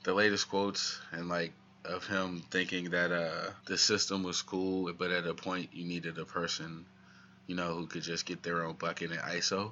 the 0.04 0.14
latest 0.14 0.50
quotes 0.50 1.00
and 1.12 1.30
like 1.30 1.54
of 1.86 2.08
him 2.08 2.44
thinking 2.50 2.90
that 2.92 3.12
uh 3.12 3.52
the 3.66 3.78
system 3.78 4.24
was 4.24 4.42
cool, 4.42 4.92
but 4.94 5.12
at 5.12 5.28
a 5.28 5.34
point 5.34 5.70
you 5.74 5.86
needed 5.86 6.18
a 6.18 6.26
person, 6.26 6.86
you 7.46 7.56
know, 7.56 7.76
who 7.76 7.86
could 7.88 8.02
just 8.02 8.26
get 8.26 8.42
their 8.42 8.64
own 8.64 8.74
bucket 8.74 9.12
and 9.12 9.20
ISO. 9.20 9.72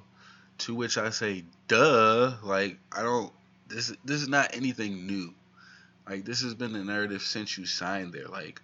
To 0.58 0.74
which 0.74 0.96
I 0.96 1.10
say, 1.10 1.44
duh. 1.66 2.34
Like 2.42 2.78
I 2.92 3.02
don't. 3.02 3.32
This 3.66 3.92
this 4.04 4.22
is 4.22 4.28
not 4.28 4.54
anything 4.54 5.06
new. 5.06 5.34
Like 6.08 6.24
this 6.24 6.42
has 6.42 6.54
been 6.54 6.72
the 6.72 6.84
narrative 6.84 7.22
since 7.22 7.58
you 7.58 7.66
signed 7.66 8.12
there. 8.12 8.28
Like 8.28 8.60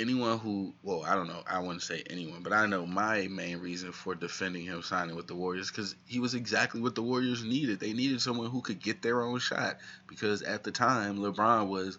anyone 0.00 0.38
who, 0.38 0.74
well, 0.82 1.04
I 1.04 1.14
don't 1.14 1.28
know, 1.28 1.42
I 1.46 1.60
wouldn't 1.60 1.82
say 1.82 2.02
anyone, 2.08 2.42
but 2.42 2.52
I 2.52 2.66
know 2.66 2.86
my 2.86 3.28
main 3.28 3.58
reason 3.58 3.92
for 3.92 4.14
defending 4.14 4.64
him 4.64 4.82
signing 4.82 5.14
with 5.14 5.26
the 5.26 5.34
Warriors 5.34 5.70
because 5.70 5.94
he 6.06 6.18
was 6.18 6.34
exactly 6.34 6.80
what 6.80 6.94
the 6.94 7.02
Warriors 7.02 7.44
needed. 7.44 7.78
They 7.78 7.92
needed 7.92 8.20
someone 8.20 8.50
who 8.50 8.62
could 8.62 8.82
get 8.82 9.02
their 9.02 9.22
own 9.22 9.38
shot 9.38 9.78
because 10.06 10.42
at 10.42 10.64
the 10.64 10.72
time 10.72 11.18
LeBron 11.18 11.68
was. 11.68 11.98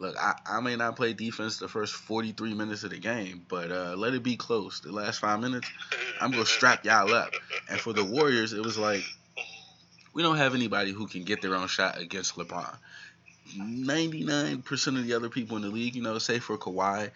Look, 0.00 0.16
I, 0.16 0.38
I 0.46 0.60
may 0.60 0.76
not 0.76 0.94
play 0.94 1.12
defense 1.12 1.56
the 1.56 1.66
first 1.66 1.92
43 1.92 2.54
minutes 2.54 2.84
of 2.84 2.90
the 2.90 2.98
game, 2.98 3.44
but 3.48 3.72
uh, 3.72 3.96
let 3.96 4.14
it 4.14 4.22
be 4.22 4.36
close. 4.36 4.78
The 4.78 4.92
last 4.92 5.18
five 5.18 5.40
minutes, 5.40 5.68
I'm 6.20 6.30
going 6.30 6.44
to 6.44 6.48
strap 6.48 6.84
y'all 6.84 7.12
up. 7.12 7.32
And 7.68 7.80
for 7.80 7.92
the 7.92 8.04
Warriors, 8.04 8.52
it 8.52 8.62
was 8.62 8.78
like, 8.78 9.02
we 10.14 10.22
don't 10.22 10.36
have 10.36 10.54
anybody 10.54 10.92
who 10.92 11.08
can 11.08 11.24
get 11.24 11.42
their 11.42 11.56
own 11.56 11.66
shot 11.66 12.00
against 12.00 12.36
LeBron. 12.36 12.76
99% 13.56 14.98
of 14.98 15.06
the 15.06 15.14
other 15.14 15.28
people 15.28 15.56
in 15.56 15.62
the 15.62 15.68
league, 15.68 15.94
you 15.94 16.02
know, 16.02 16.18
say 16.18 16.38
for 16.38 16.56
Kawhi, 16.58 17.10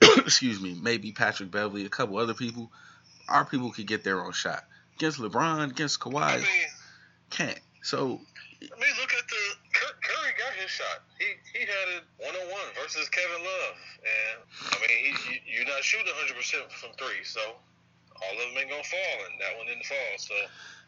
excuse 0.18 0.60
me, 0.60 0.78
maybe 0.80 1.12
Patrick 1.12 1.50
Beverley, 1.50 1.84
a 1.84 1.88
couple 1.88 2.18
other 2.18 2.34
people, 2.34 2.70
our 3.28 3.44
people 3.44 3.70
could 3.70 3.86
get 3.86 4.04
their 4.04 4.24
own 4.24 4.32
shot. 4.32 4.64
Against 4.96 5.18
LeBron, 5.18 5.70
against 5.70 6.00
Kawhi, 6.00 6.22
I 6.22 6.36
mean, 6.36 6.46
can't. 7.30 7.60
So, 7.82 7.98
I 7.98 8.78
mean, 8.78 8.94
look 9.00 9.12
at 9.12 9.26
the 9.28 9.42
Curry 9.72 10.32
got 10.38 10.54
his 10.54 10.70
shot. 10.70 11.02
He 11.18 11.26
he 11.58 11.66
had 11.66 11.86
it 11.98 12.04
one 12.18 12.34
on 12.34 12.46
one 12.50 12.68
versus 12.80 13.08
Kevin 13.08 13.42
Love, 13.42 13.76
and 14.06 14.36
I 14.70 14.76
mean, 14.78 14.98
he, 15.02 15.10
you, 15.32 15.58
you're 15.58 15.66
not 15.66 15.82
shooting 15.82 16.06
100 16.06 16.36
percent 16.36 16.70
from 16.70 16.90
three, 16.94 17.24
so 17.24 17.40
all 17.40 18.34
of 18.38 18.38
them 18.38 18.58
ain't 18.58 18.70
gonna 18.70 18.86
fall, 18.86 19.16
and 19.26 19.34
that 19.40 19.58
one 19.58 19.66
didn't 19.66 19.86
fall. 19.86 20.14
So 20.18 20.34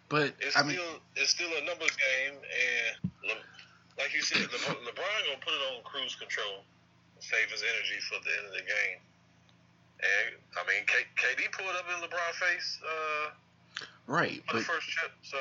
but 0.09 0.35
it's 0.39 0.57
I 0.57 0.63
mean, 0.63 0.77
still 0.77 0.95
it's 1.17 1.31
still 1.31 1.51
a 1.51 1.65
numbers 1.65 1.97
game, 1.97 2.39
and 2.39 3.35
like 3.99 4.15
you 4.15 4.23
said, 4.23 4.41
Le- 4.43 4.49
LeBron 4.49 5.19
gonna 5.27 5.41
put 5.45 5.55
it 5.55 5.63
on 5.75 5.83
cruise 5.85 6.15
control, 6.17 6.65
and 7.15 7.23
save 7.23 7.51
his 7.51 7.63
energy 7.63 8.01
for 8.09 8.19
the 8.25 8.31
end 8.39 8.47
of 8.47 8.53
the 8.53 8.67
game. 8.67 8.99
And 10.03 10.37
I 10.59 10.63
mean, 10.69 10.85
K- 10.87 11.11
KD 11.17 11.53
pulled 11.53 11.75
up 11.77 11.87
in 11.89 12.09
LeBron 12.09 12.33
face 12.35 12.81
uh, 12.83 13.31
right, 14.07 14.43
for 14.47 14.55
but 14.55 14.59
the 14.59 14.65
first 14.65 14.89
chip, 14.89 15.13
so 15.23 15.39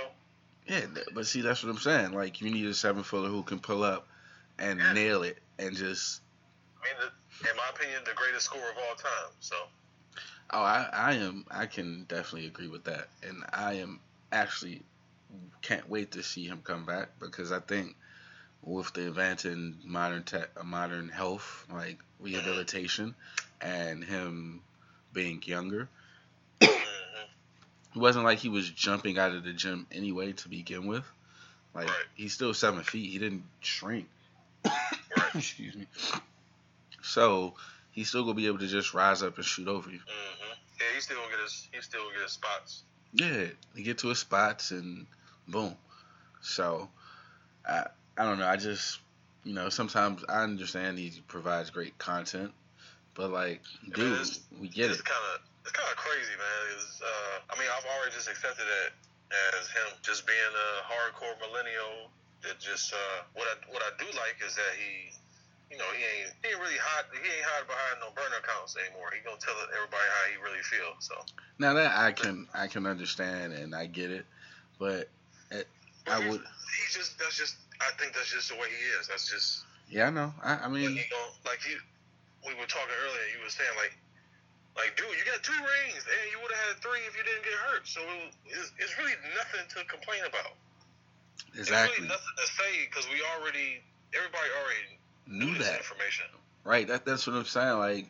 yeah, 0.68 0.86
but 1.14 1.26
see, 1.28 1.42
that's 1.42 1.64
what 1.64 1.70
I'm 1.72 1.78
saying. 1.80 2.14
Like, 2.14 2.40
you 2.40 2.50
need 2.52 2.66
a 2.66 2.74
seven 2.74 3.04
footer 3.04 3.28
who 3.30 3.44
can 3.44 3.60
pull 3.60 3.84
up 3.84 4.08
and 4.60 4.80
Yeah. 4.80 4.94
nail 4.94 5.24
it 5.24 5.40
and 5.60 5.76
just 5.76 6.22
I 6.82 6.86
mean, 6.86 7.10
the, 7.42 7.50
in 7.50 7.58
my 7.58 7.64
opinion, 7.74 8.02
the 8.06 8.14
greatest 8.14 8.46
scorer 8.46 8.70
of 8.70 8.78
all 8.78 8.96
time. 8.96 9.32
So 9.40 9.56
Oh, 10.52 10.62
I, 10.62 10.88
I 10.94 11.14
am. 11.14 11.46
I 11.50 11.66
can 11.66 12.06
definitely 12.08 12.46
agree 12.48 12.68
with 12.68 12.84
that, 12.84 13.08
and 13.28 13.44
I 13.52 13.74
am 13.76 14.00
actually 14.32 14.84
can't 15.64 15.90
wait 15.90 16.12
to 16.12 16.22
see 16.22 16.46
him 16.46 16.62
come 16.64 16.86
back 16.86 17.10
because 17.20 17.52
I 17.52 17.60
think 17.60 17.96
with 18.64 18.94
the 18.94 19.08
advance 19.08 19.46
in 19.46 19.78
modern 19.84 20.24
tech, 20.24 20.50
uh, 20.58 20.64
modern 20.64 21.10
health, 21.10 21.66
like 21.72 22.00
rehabilitation, 22.20 23.16
and 23.62 24.04
him 24.04 24.62
being 25.12 25.42
younger, 25.46 25.90
mhm. 26.62 26.70
it 27.96 28.00
wasn't 28.00 28.26
like 28.26 28.40
he 28.40 28.50
was 28.50 28.70
jumping 28.70 29.18
out 29.18 29.34
of 29.34 29.44
the 29.44 29.54
gym 29.54 29.86
anyway 29.92 30.32
to 30.34 30.50
begin 30.50 30.88
with. 30.88 31.06
Like 31.76 31.88
Right. 31.88 32.06
he's 32.16 32.34
still 32.34 32.54
seven 32.54 32.84
feet. 32.84 33.12
He 33.12 33.20
didn't 33.20 33.44
shrink. 33.62 34.08
Excuse 35.36 35.76
me. 35.76 35.88
So 37.02 37.56
he's 37.92 38.10
still 38.10 38.24
gonna 38.24 38.36
be 38.36 38.48
able 38.48 38.60
to 38.60 38.68
just 38.68 38.94
rise 38.94 39.24
up 39.24 39.36
and 39.38 39.46
shoot 39.46 39.68
over 39.68 39.90
you. 39.90 40.00
hmm 40.00 40.54
Yeah, 40.80 40.86
he's 40.96 41.04
still 41.04 41.18
gonna 41.18 41.32
get 41.32 41.40
his 41.42 41.70
he 41.72 41.82
still 41.82 42.04
gonna 42.04 42.14
get 42.14 42.24
his 42.24 42.32
spots. 42.32 42.84
Yeah, 43.14 43.48
he 43.76 43.84
get 43.84 44.00
to 44.00 44.08
his 44.08 44.20
spots 44.20 44.72
and 44.72 45.06
boom. 45.48 45.76
So 46.42 46.90
I 47.68 47.88
I 48.18 48.24
don't 48.26 48.40
know. 48.40 48.48
I 48.48 48.58
just 48.58 49.00
you 49.44 49.54
know 49.54 49.70
sometimes 49.70 50.24
I 50.30 50.44
understand 50.44 50.98
he 50.98 51.12
provides 51.28 51.70
great 51.70 51.98
content, 51.98 52.52
but 53.16 53.32
like, 53.32 53.62
Yeah, 53.88 53.96
dude, 53.96 54.12
man, 54.12 54.26
we 54.62 54.68
get 54.70 54.92
it's 54.92 55.00
it. 55.00 55.06
kind 55.06 55.26
of 55.36 55.42
it's 55.64 55.72
kind 55.72 55.90
of 55.90 55.98
crazy, 55.98 56.36
man. 56.36 56.62
It's, 56.76 57.02
uh, 57.02 57.56
I 57.56 57.60
mean, 57.60 57.70
I've 57.72 57.86
already 57.88 58.14
just 58.14 58.28
accepted 58.28 58.68
it 58.68 58.92
as 59.58 59.68
him 59.70 59.98
just 60.04 60.28
being 60.28 60.38
a 60.38 60.70
hardcore 60.86 61.40
millennial. 61.40 62.12
That 62.44 62.60
just 62.60 62.92
uh, 62.94 63.24
what 63.34 63.48
I 63.48 63.56
what 63.72 63.82
I 63.82 63.92
do 63.98 64.06
like 64.20 64.36
is 64.46 64.54
that 64.56 64.74
he, 64.76 65.16
you 65.72 65.78
know, 65.80 65.88
he 65.96 66.04
ain't 66.04 66.36
he 66.44 66.52
ain't 66.52 66.60
really 66.60 66.76
hide 66.78 67.08
he 67.16 67.24
ain't 67.24 67.48
hide 67.48 67.66
behind 67.66 68.04
no 68.04 68.12
burner 68.12 68.44
accounts 68.44 68.76
anymore. 68.76 69.08
He 69.16 69.24
gonna 69.24 69.40
tell 69.40 69.56
everybody 69.74 70.04
how 70.12 70.24
he 70.28 70.36
really 70.44 70.62
feels. 70.62 71.00
So 71.08 71.16
Now 71.58 71.74
that 71.74 71.96
I 71.96 72.12
can 72.12 72.48
I 72.54 72.68
can 72.68 72.86
understand 72.86 73.54
and 73.54 73.74
I 73.74 73.88
get 73.88 74.12
it, 74.12 74.26
but 74.78 75.08
it, 75.52 75.68
I 76.06 76.20
would 76.20 76.44
He's 76.84 76.96
just 76.96 77.18
that's 77.18 77.38
just 77.38 77.56
I 77.88 77.92
think 78.00 78.14
that's 78.14 78.32
just 78.32 78.50
the 78.50 78.56
way 78.56 78.68
he 78.70 78.82
is. 79.00 79.08
That's 79.08 79.30
just 79.30 79.64
yeah 79.90 80.08
I 80.08 80.10
know 80.10 80.34
I, 80.42 80.66
I 80.66 80.68
mean 80.70 80.92
he 80.92 81.04
don't 81.10 81.36
like 81.46 81.60
you, 81.70 81.78
We 82.48 82.54
were 82.56 82.68
talking 82.68 82.96
earlier. 83.04 83.26
You 83.36 83.44
were 83.44 83.50
saying 83.52 83.76
like. 83.78 83.94
Like, 84.76 84.98
dude, 84.98 85.06
you 85.06 85.22
got 85.32 85.44
two 85.44 85.54
rings, 85.54 86.02
and 86.02 86.32
you 86.34 86.42
would 86.42 86.50
have 86.50 86.74
had 86.74 86.82
three 86.82 87.06
if 87.06 87.14
you 87.16 87.22
didn't 87.22 87.46
get 87.46 87.54
hurt. 87.70 87.86
So 87.86 88.02
it, 88.02 88.34
it's, 88.58 88.72
it's 88.80 88.98
really 88.98 89.14
nothing 89.38 89.62
to 89.70 89.86
complain 89.86 90.26
about. 90.26 90.58
Exactly 91.54 91.94
really 91.94 92.10
nothing 92.10 92.36
to 92.38 92.48
say 92.48 92.90
because 92.90 93.06
we 93.10 93.22
already, 93.38 93.84
everybody 94.18 94.50
already 94.58 94.98
knew 95.28 95.54
knew 95.54 95.64
that 95.64 95.78
information. 95.78 96.26
right 96.64 96.88
that 96.88 97.06
that's 97.06 97.28
what 97.28 97.36
I'm 97.36 97.46
saying 97.46 97.78
like. 97.78 98.10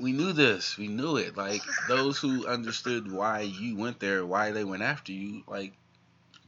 We 0.00 0.12
knew 0.12 0.32
this. 0.32 0.78
We 0.78 0.86
knew 0.88 1.16
it. 1.16 1.36
Like 1.36 1.62
those 1.88 2.16
who 2.18 2.46
understood 2.46 3.10
why 3.10 3.40
you 3.40 3.76
went 3.76 3.98
there, 4.00 4.24
why 4.24 4.52
they 4.52 4.64
went 4.64 4.82
after 4.82 5.10
you. 5.12 5.42
Like, 5.46 5.72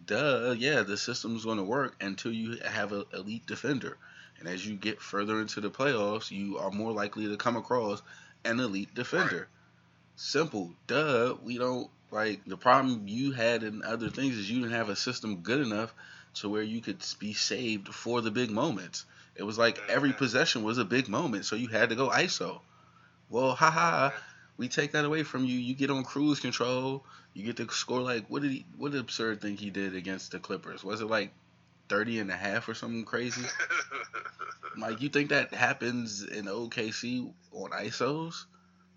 duh, 0.08 0.56
yeah, 0.58 0.82
the 0.82 0.96
system's 0.96 1.44
going 1.44 1.58
to 1.58 1.62
work 1.62 1.94
until 2.00 2.32
you 2.32 2.58
have 2.64 2.92
an 2.92 3.04
elite 3.12 3.46
defender. 3.46 3.96
And 4.40 4.48
as 4.48 4.66
you 4.66 4.74
get 4.74 5.00
further 5.00 5.40
into 5.40 5.60
the 5.60 5.70
playoffs, 5.70 6.30
you 6.30 6.58
are 6.58 6.70
more 6.70 6.92
likely 6.92 7.28
to 7.28 7.36
come 7.36 7.56
across 7.56 8.02
an 8.44 8.58
elite 8.58 8.94
defender. 8.94 9.48
Simple. 10.16 10.72
Duh. 10.86 11.36
We 11.42 11.58
don't 11.58 11.90
like 12.10 12.44
the 12.46 12.56
problem 12.56 13.06
you 13.06 13.32
had 13.32 13.62
in 13.62 13.82
other 13.82 14.08
things 14.08 14.36
is 14.36 14.50
you 14.50 14.60
didn't 14.60 14.74
have 14.74 14.88
a 14.88 14.96
system 14.96 15.42
good 15.42 15.60
enough 15.60 15.94
to 16.34 16.48
where 16.48 16.62
you 16.62 16.80
could 16.80 17.04
be 17.18 17.34
saved 17.34 17.88
for 17.88 18.20
the 18.20 18.30
big 18.30 18.50
moments. 18.50 19.04
It 19.36 19.42
was 19.42 19.58
like 19.58 19.78
every 19.88 20.10
mm-hmm. 20.10 20.18
possession 20.18 20.62
was 20.62 20.78
a 20.78 20.84
big 20.84 21.08
moment, 21.08 21.44
so 21.44 21.54
you 21.54 21.68
had 21.68 21.90
to 21.90 21.96
go 21.96 22.08
ISO. 22.08 22.60
Well, 23.30 23.54
haha, 23.54 24.10
we 24.58 24.68
take 24.68 24.92
that 24.92 25.04
away 25.04 25.22
from 25.22 25.44
you. 25.44 25.58
You 25.58 25.74
get 25.74 25.90
on 25.90 26.04
cruise 26.04 26.40
control. 26.40 27.04
You 27.32 27.44
get 27.44 27.56
to 27.56 27.72
score 27.72 28.00
like 28.00 28.26
what 28.28 28.42
did 28.42 28.50
he? 28.50 28.66
What 28.76 28.94
absurd 28.94 29.40
thing 29.40 29.56
he 29.56 29.70
did 29.70 29.94
against 29.94 30.32
the 30.32 30.38
Clippers? 30.38 30.84
Was 30.84 31.00
it 31.00 31.06
like 31.06 31.32
30 31.88 32.18
and 32.18 32.30
a 32.30 32.36
half 32.36 32.68
or 32.68 32.74
something 32.74 33.04
crazy? 33.04 33.42
Like 34.78 35.02
you 35.02 35.08
think 35.08 35.30
that 35.30 35.52
happens 35.52 36.22
in 36.22 36.46
OKC 36.46 37.32
on 37.52 37.70
ISOs? 37.70 38.44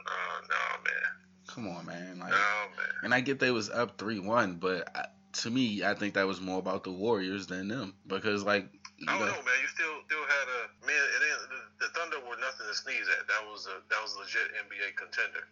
Oh 0.05 0.41
no, 0.45 0.63
man, 0.85 1.09
Come 1.47 1.67
on, 1.67 1.85
man. 1.85 2.19
Like, 2.19 2.31
no 2.31 2.37
man. 2.37 2.93
and 3.03 3.13
I 3.13 3.21
get 3.21 3.39
they 3.39 3.51
was 3.51 3.69
up 3.69 3.97
three 3.97 4.19
one, 4.19 4.55
but 4.55 4.89
I, 4.95 5.05
to 5.41 5.49
me, 5.49 5.83
I 5.83 5.95
think 5.95 6.13
that 6.13 6.27
was 6.27 6.39
more 6.39 6.59
about 6.59 6.83
the 6.83 6.91
Warriors 6.91 7.47
than 7.47 7.67
them 7.67 7.95
because 8.05 8.43
like 8.43 8.69
I 9.07 9.17
don't 9.17 9.25
know, 9.25 9.33
know, 9.33 9.41
man. 9.41 9.57
You 9.61 9.69
still 9.73 9.95
still 10.05 10.21
had 10.21 10.47
a 10.61 10.85
man. 10.85 11.05
It 11.17 11.21
ain't, 11.25 11.41
the, 11.49 11.87
the 11.87 11.89
Thunder 11.97 12.17
were 12.29 12.37
nothing 12.37 12.67
to 12.69 12.75
sneeze 12.75 13.09
at. 13.17 13.27
That 13.27 13.41
was 13.49 13.65
a 13.65 13.81
that 13.89 13.99
was 14.03 14.13
a 14.15 14.19
legit 14.19 14.53
NBA 14.69 14.95
contender, 14.97 15.47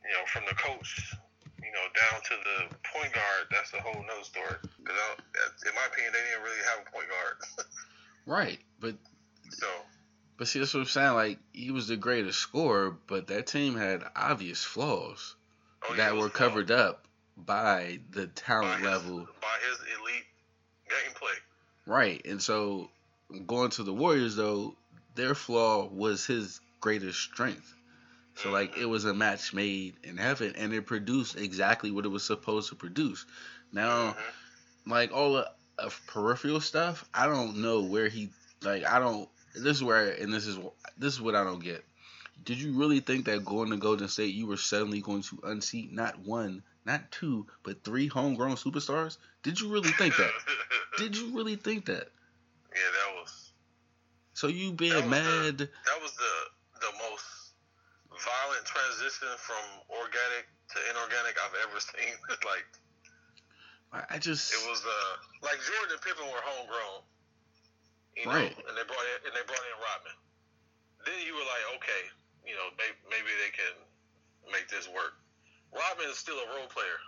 you 0.04 0.10
know, 0.10 0.24
from 0.26 0.44
the 0.48 0.54
coach, 0.54 1.14
you 1.58 1.70
know, 1.70 1.86
down 1.94 2.20
to 2.22 2.34
the 2.42 2.74
point 2.92 3.12
guard, 3.12 3.46
that's 3.50 3.72
a 3.74 3.80
whole 3.80 4.02
nother 4.02 4.24
story. 4.24 4.56
Because 4.82 5.64
in 5.66 5.74
my 5.74 5.86
opinion, 5.90 6.12
they 6.12 6.20
didn't 6.30 6.42
really 6.42 6.62
have 6.66 6.86
a 6.86 6.90
point 6.90 7.08
guard. 7.08 7.66
right? 8.26 8.58
But 8.80 8.96
so 9.50 9.66
But 10.38 10.48
see, 10.48 10.58
that's 10.58 10.74
what 10.74 10.80
I'm 10.80 10.86
saying. 10.86 11.14
Like 11.14 11.38
he 11.52 11.70
was 11.70 11.88
the 11.88 11.96
greatest 11.96 12.38
scorer, 12.38 12.96
but 13.06 13.28
that 13.28 13.46
team 13.46 13.76
had 13.76 14.02
obvious 14.16 14.62
flaws 14.64 15.36
Oh, 15.88 15.96
that 15.96 16.16
were 16.16 16.28
covered 16.30 16.70
up 16.70 17.06
by 17.36 17.98
the 18.10 18.26
by 18.26 18.32
talent 18.36 18.80
his, 18.80 18.86
level. 18.86 19.18
by 19.40 19.56
his 19.68 19.78
elite 19.98 20.26
gameplay. 20.88 21.36
Right. 21.86 22.24
And 22.24 22.40
so 22.40 22.88
going 23.46 23.70
to 23.70 23.82
the 23.82 23.92
Warriors 23.92 24.36
though, 24.36 24.76
their 25.14 25.34
flaw 25.34 25.86
was 25.86 26.26
his 26.26 26.60
greatest 26.80 27.20
strength. 27.20 27.74
So 28.34 28.50
like 28.50 28.76
it 28.78 28.86
was 28.86 29.04
a 29.04 29.14
match 29.14 29.52
made 29.52 29.96
in 30.02 30.16
heaven 30.16 30.54
and 30.56 30.72
it 30.72 30.86
produced 30.86 31.36
exactly 31.36 31.90
what 31.90 32.04
it 32.04 32.08
was 32.08 32.24
supposed 32.24 32.70
to 32.70 32.74
produce. 32.74 33.26
Now 33.72 34.16
like 34.86 35.12
all 35.12 35.34
the 35.34 35.50
of 35.78 36.00
peripheral 36.06 36.60
stuff, 36.60 37.08
I 37.14 37.26
don't 37.26 37.62
know 37.62 37.82
where 37.82 38.08
he 38.08 38.30
like 38.62 38.86
I 38.86 38.98
don't 38.98 39.28
this 39.54 39.76
is 39.76 39.84
where 39.84 40.10
and 40.12 40.32
this 40.32 40.46
is 40.46 40.58
this 40.96 41.14
is 41.14 41.20
what 41.20 41.34
I 41.34 41.44
don't 41.44 41.62
get. 41.62 41.84
Did 42.44 42.58
you 42.58 42.72
really 42.72 43.00
think 43.00 43.26
that 43.26 43.44
going 43.44 43.70
to 43.70 43.76
Golden 43.76 44.08
State 44.08 44.34
you 44.34 44.46
were 44.46 44.56
suddenly 44.56 45.00
going 45.00 45.22
to 45.22 45.38
unseat 45.44 45.92
not 45.92 46.18
one, 46.20 46.62
not 46.84 47.12
two, 47.12 47.46
but 47.62 47.84
three 47.84 48.08
homegrown 48.08 48.56
superstars? 48.56 49.18
Did 49.42 49.60
you 49.60 49.68
really 49.68 49.90
think 49.90 50.16
that? 50.16 50.32
Did 50.98 51.16
you 51.16 51.36
really 51.36 51.56
think 51.56 51.86
that? 51.86 52.08
Yeah, 52.74 52.90
that 52.92 53.10
was 53.20 53.52
So 54.34 54.48
you 54.48 54.70
That 54.70 54.76
being 54.80 54.94
the- 54.96 55.06
mad 55.06 55.58
that 55.58 55.98
was 56.02 56.12
the 56.16 56.34
the 56.80 56.92
most 56.98 57.26
violent 58.10 58.64
transition 58.66 59.28
from 59.38 59.62
organic 59.88 60.48
to 60.74 60.76
inorganic 60.90 61.36
I've 61.38 61.58
ever 61.68 61.78
seen. 61.92 62.14
like 62.44 62.66
I 64.10 64.16
just 64.18 64.52
it 64.52 64.62
was 64.68 64.80
uh 64.84 65.12
like 65.44 65.60
Jordan 65.60 65.96
and 65.96 66.02
Pippen 66.02 66.24
were 66.26 66.40
homegrown. 66.42 67.04
You 68.16 68.24
know, 68.28 68.32
Right. 68.36 68.52
and 68.52 68.74
they 68.76 68.84
brought 68.84 69.06
in 69.08 69.18
and 69.28 69.32
they 69.36 69.44
brought 69.48 69.60
in 69.64 69.76
Rodman. 69.80 70.16
Then 71.08 71.16
you 71.24 71.32
were 71.36 71.44
like, 71.48 71.64
okay, 71.80 72.02
you 72.44 72.52
know, 72.56 72.68
maybe, 72.76 72.96
maybe 73.08 73.32
they 73.40 73.52
can 73.52 73.74
make 74.52 74.68
this 74.68 74.84
work. 74.88 75.16
Rodman 75.72 76.08
is 76.12 76.18
still 76.20 76.36
a 76.36 76.46
role 76.56 76.68
player. 76.68 77.00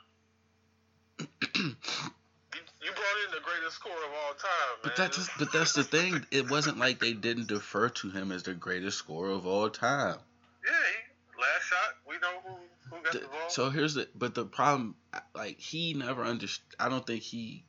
You, 2.84 2.90
brought 2.92 3.24
in 3.26 3.30
the 3.32 3.44
greatest 3.44 3.76
scorer 3.76 3.94
of 3.94 4.10
all 4.24 4.34
time, 4.34 4.50
man. 4.50 4.80
But 4.82 4.96
that's 4.96 5.28
but 5.38 5.52
that's 5.52 5.72
the 5.72 5.84
thing. 5.84 6.26
It 6.30 6.50
wasn't 6.50 6.78
like 6.78 7.00
they 7.00 7.12
didn't 7.12 7.48
defer 7.48 7.88
to 7.88 8.10
him 8.10 8.32
as 8.32 8.42
the 8.42 8.54
greatest 8.54 8.98
scorer 8.98 9.30
of 9.30 9.46
all 9.46 9.70
time. 9.70 10.18
Yeah, 10.64 10.72
he, 10.72 11.40
last 11.40 11.64
shot, 11.64 11.94
we 12.08 12.14
know 12.18 12.40
who, 12.46 12.96
who 12.96 13.02
got 13.02 13.12
the, 13.12 13.18
The- 13.20 13.26
ball. 13.26 13.48
so 13.48 13.70
here's 13.70 13.94
the 13.94 14.08
but 14.14 14.34
the 14.34 14.44
problem 14.44 14.96
like 15.34 15.58
he 15.58 15.94
never 15.94 16.24
understood 16.24 16.64
i 16.78 16.88
don't 16.88 17.06
think 17.06 17.22
he 17.22 17.64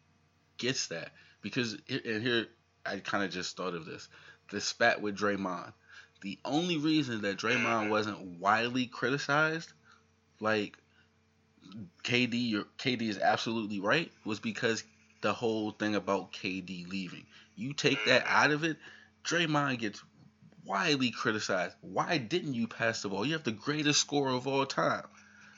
gets 0.58 0.88
that 0.88 1.12
because 1.42 1.78
here- 1.86 2.02
and 2.06 2.22
here 2.22 2.48
i 2.86 2.98
kind 3.00 3.24
of 3.24 3.32
just 3.32 3.56
thought 3.58 3.74
of 3.74 3.86
this 3.86 4.08
the 4.52 4.62
spat 4.62 5.02
with 5.02 5.18
Draymond 5.18 5.74
the 6.22 6.40
only 6.46 6.78
reason 6.78 7.22
that 7.22 7.38
Draymond 7.38 7.64
mm-hmm. 7.66 7.90
wasn't 7.90 8.40
widely 8.40 8.88
criticized 8.88 9.72
like 10.40 10.78
KD 12.04 12.50
your 12.50 12.66
KD 12.78 13.04
is 13.04 13.18
absolutely 13.18 13.80
right 13.80 14.12
was 14.24 14.40
because 14.40 14.84
the 15.25 15.34
whole 15.34 15.72
thing 15.72 15.96
about 15.96 16.32
KD 16.32 16.88
leaving 16.88 17.25
you 17.55 17.74
take 17.74 18.05
that 18.05 18.24
out 18.27 18.51
of 18.51 18.63
it 18.63 18.77
Draymond 19.24 19.79
gets 19.79 20.01
widely 20.63 21.12
criticized 21.12 21.75
why 21.82 22.17
didn't 22.17 22.53
you 22.53 22.67
pass 22.67 23.01
the 23.01 23.10
ball 23.10 23.25
you 23.25 23.34
have 23.34 23.44
the 23.44 23.51
greatest 23.51 24.00
scorer 24.00 24.32
of 24.32 24.48
all 24.48 24.65
time 24.65 25.05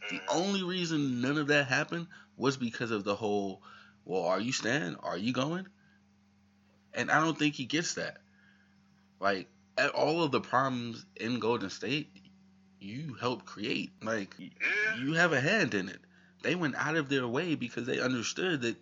the 0.09 0.17
mm-hmm. 0.17 0.37
only 0.37 0.63
reason 0.63 1.21
none 1.21 1.37
of 1.37 1.47
that 1.47 1.67
happened 1.67 2.07
was 2.37 2.55
because 2.55 2.91
of 2.91 3.03
the 3.03 3.15
whole, 3.15 3.61
well, 4.05 4.23
are 4.23 4.39
you 4.39 4.51
staying? 4.51 4.95
Are 5.01 5.17
you 5.17 5.33
going? 5.33 5.67
And 6.93 7.11
I 7.11 7.19
don't 7.19 7.37
think 7.37 7.55
he 7.55 7.65
gets 7.65 7.95
that. 7.95 8.17
Like, 9.19 9.49
at 9.77 9.91
all 9.91 10.23
of 10.23 10.31
the 10.31 10.39
problems 10.39 11.05
in 11.15 11.39
Golden 11.39 11.69
State, 11.69 12.09
you 12.79 13.15
helped 13.19 13.45
create. 13.45 13.91
Like, 14.01 14.35
you 14.99 15.13
have 15.13 15.33
a 15.33 15.41
hand 15.41 15.73
in 15.73 15.89
it. 15.89 15.99
They 16.43 16.55
went 16.55 16.75
out 16.75 16.95
of 16.95 17.09
their 17.09 17.27
way 17.27 17.55
because 17.55 17.85
they 17.85 17.99
understood 17.99 18.61
that 18.61 18.77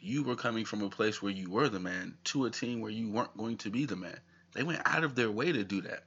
you 0.00 0.22
were 0.22 0.36
coming 0.36 0.64
from 0.64 0.82
a 0.82 0.88
place 0.88 1.20
where 1.22 1.32
you 1.32 1.50
were 1.50 1.68
the 1.68 1.80
man 1.80 2.14
to 2.24 2.46
a 2.46 2.50
team 2.50 2.80
where 2.80 2.90
you 2.90 3.10
weren't 3.10 3.36
going 3.36 3.56
to 3.58 3.70
be 3.70 3.84
the 3.84 3.96
man. 3.96 4.18
They 4.54 4.62
went 4.62 4.80
out 4.84 5.04
of 5.04 5.14
their 5.14 5.30
way 5.30 5.52
to 5.52 5.64
do 5.64 5.80
that. 5.82 6.04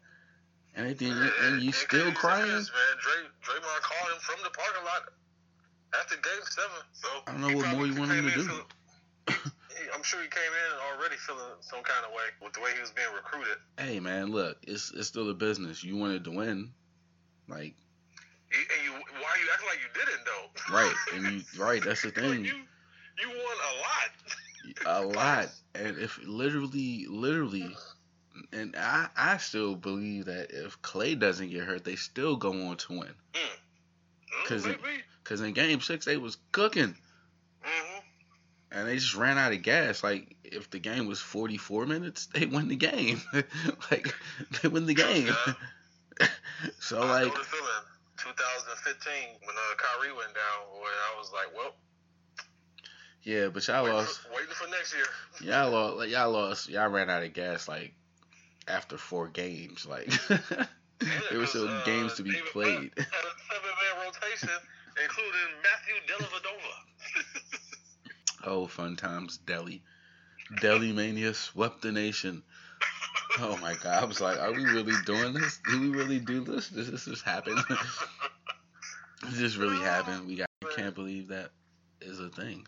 And, 0.75 0.87
they 0.87 0.93
did, 0.93 1.11
and 1.11 1.61
you 1.61 1.71
still 1.71 2.11
crying? 2.13 2.47
man. 2.47 2.61
Dray, 2.63 3.27
Draymond 3.43 3.81
called 3.81 4.13
him 4.13 4.19
from 4.21 4.35
the 4.43 4.49
parking 4.51 4.83
lot 4.85 5.13
after 5.99 6.15
Game 6.15 6.43
Seven. 6.49 6.77
So 6.93 7.07
I 7.27 7.31
don't 7.31 7.41
know 7.41 7.57
what 7.57 7.67
more 7.75 7.85
you 7.85 7.95
want 7.99 8.11
him 8.11 8.25
to 8.29 8.33
do. 8.33 8.43
feel- 8.43 8.67
I'm 9.93 10.03
sure 10.03 10.21
he 10.21 10.27
came 10.29 10.41
in 10.41 10.97
already 10.97 11.15
feeling 11.17 11.41
some 11.59 11.83
kind 11.83 12.05
of 12.05 12.11
way 12.11 12.23
with 12.43 12.53
the 12.53 12.61
way 12.61 12.71
he 12.73 12.79
was 12.81 12.91
being 12.91 13.07
recruited. 13.13 13.57
hey 13.77 13.99
man, 13.99 14.31
look, 14.31 14.57
it's 14.63 14.91
it's 14.91 15.07
still 15.07 15.29
a 15.29 15.33
business. 15.33 15.83
You 15.83 15.97
wanted 15.97 16.23
to 16.25 16.31
win, 16.31 16.71
like 17.47 17.75
You- 18.51 18.57
And 18.59 18.85
you, 18.85 18.91
why 18.93 18.99
are 19.01 19.37
you 19.43 19.49
acting 19.53 19.67
like 19.67 19.79
you 19.79 20.05
didn't 20.05 20.25
though? 20.25 20.73
right, 20.73 20.95
and 21.13 21.25
you 21.33 21.61
right. 21.61 21.83
That's 21.83 22.01
the 22.03 22.11
thing, 22.11 22.45
you 22.45 22.61
you 23.19 23.29
won 23.29 23.57
a 24.85 24.95
lot. 24.95 25.03
a 25.03 25.05
lot. 25.15 25.49
And 25.75 25.97
if 25.97 26.19
literally, 26.25 27.05
literally, 27.07 27.75
and 28.51 28.75
I 28.77 29.07
I 29.15 29.37
still 29.37 29.75
believe 29.75 30.25
that 30.25 30.51
if 30.51 30.81
Clay 30.81 31.15
doesn't 31.15 31.49
get 31.49 31.63
hurt, 31.63 31.83
they 31.83 31.95
still 31.95 32.35
go 32.35 32.51
on 32.67 32.77
to 32.77 32.91
win. 32.99 33.15
Mm, 33.33 34.45
'Cause 34.45 34.65
it- 34.65 34.81
maybe. 34.81 35.03
Cause 35.23 35.39
in 35.41 35.53
Game 35.53 35.79
Six 35.81 36.05
they 36.05 36.17
was 36.17 36.37
cooking, 36.51 36.95
hmm 37.61 37.99
and 38.71 38.87
they 38.87 38.95
just 38.95 39.15
ran 39.15 39.37
out 39.37 39.53
of 39.53 39.61
gas. 39.61 40.03
Like 40.03 40.35
if 40.43 40.69
the 40.71 40.79
game 40.79 41.05
was 41.05 41.21
forty 41.21 41.57
four 41.57 41.85
minutes, 41.85 42.25
they 42.33 42.45
win 42.47 42.67
the 42.67 42.75
game. 42.75 43.21
like 43.91 44.13
they 44.61 44.67
win 44.67 44.87
the 44.87 44.93
game. 44.95 45.33
so 46.79 47.01
I 47.01 47.23
like 47.23 47.33
the 47.33 47.43
feeling. 47.43 47.85
2015 48.17 49.39
when 49.45 49.55
uh, 49.55 49.75
Kyrie 49.77 50.11
went 50.13 50.33
down, 50.33 50.79
where 50.79 50.91
I 50.91 51.17
was 51.17 51.31
like, 51.33 51.55
well, 51.55 51.73
yeah, 53.23 53.47
but 53.49 53.67
y'all 53.67 53.83
waiting 53.83 53.97
lost. 53.97 54.19
for, 54.19 54.31
waiting 54.31 54.53
for 54.53 54.67
next 54.69 54.93
year. 54.93 55.05
Y'all 55.51 55.71
lost. 55.71 55.97
Like, 55.97 56.09
y'all 56.09 56.31
lost. 56.31 56.69
Y'all 56.69 56.89
ran 56.89 57.09
out 57.09 57.23
of 57.23 57.33
gas 57.33 57.67
like 57.67 57.93
after 58.67 58.97
four 58.97 59.27
games. 59.27 59.85
Like 59.85 60.11
there 61.29 61.39
were 61.39 61.47
still 61.47 61.67
uh, 61.67 61.83
games 61.83 62.15
to 62.15 62.23
be 62.23 62.31
David 62.31 62.45
played. 62.47 62.91
Had 62.97 63.07
a 63.07 63.33
seven-man 63.49 64.05
rotation, 64.05 64.49
including 65.01 65.49
Matthew 65.63 65.95
Dellavedova. 66.07 66.73
oh, 68.45 68.67
fun 68.67 68.95
times, 68.95 69.39
Delly. 69.45 69.81
Delly 70.59 70.93
mania 70.93 71.33
swept 71.33 71.81
the 71.81 71.91
nation. 71.91 72.43
Oh 73.39 73.57
my 73.61 73.75
god! 73.81 74.03
I 74.03 74.05
was 74.05 74.19
like, 74.19 74.39
are 74.39 74.51
we 74.51 74.65
really 74.65 74.93
doing 75.05 75.33
this? 75.33 75.59
Do 75.69 75.79
we 75.79 75.89
really 75.89 76.19
do 76.19 76.43
this? 76.43 76.69
Does 76.69 76.91
this 76.91 77.05
just 77.05 77.23
happen? 77.23 77.55
Does 79.21 79.37
this 79.39 79.55
really 79.55 79.79
happen? 79.79 80.27
We 80.27 80.35
got. 80.35 80.47
I 80.65 80.73
can't 80.75 80.95
believe 80.95 81.29
that 81.29 81.51
is 82.01 82.19
a 82.19 82.29
thing. 82.29 82.67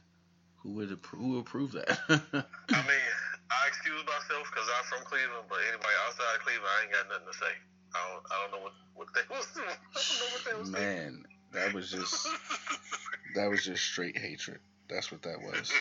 Who 0.63 0.71
would 0.79 0.89
appro- 0.89 1.19
who 1.19 1.39
approve 1.39 1.73
that? 1.73 1.99
I 2.09 2.79
mean, 2.87 3.07
I 3.51 3.67
excuse 3.67 3.99
myself 4.07 4.47
because 4.49 4.67
I'm 4.79 4.85
from 4.87 5.03
Cleveland, 5.05 5.45
but 5.49 5.59
anybody 5.67 5.95
outside 6.07 6.39
of 6.39 6.41
Cleveland, 6.41 6.71
I 6.71 6.83
ain't 6.83 6.91
got 6.91 7.09
nothing 7.11 7.27
to 7.27 7.37
say. 7.37 7.53
I 7.93 7.99
don't, 8.09 8.23
I 8.31 8.35
don't 8.41 8.51
know 8.51 8.63
what, 8.63 8.73
what 8.95 9.07
they 9.13 9.21
was 9.29 9.47
I 9.57 9.61
don't 9.61 10.19
know 10.19 10.33
what 10.33 10.43
they 10.45 10.59
was 10.59 10.69
Man, 10.71 11.25
that 11.51 11.73
was 11.73 11.91
just 11.91 12.27
that 13.35 13.49
was 13.49 13.63
just 13.63 13.83
straight 13.83 14.17
hatred. 14.17 14.59
That's 14.89 15.11
what 15.11 15.21
that 15.23 15.41
was. 15.41 15.71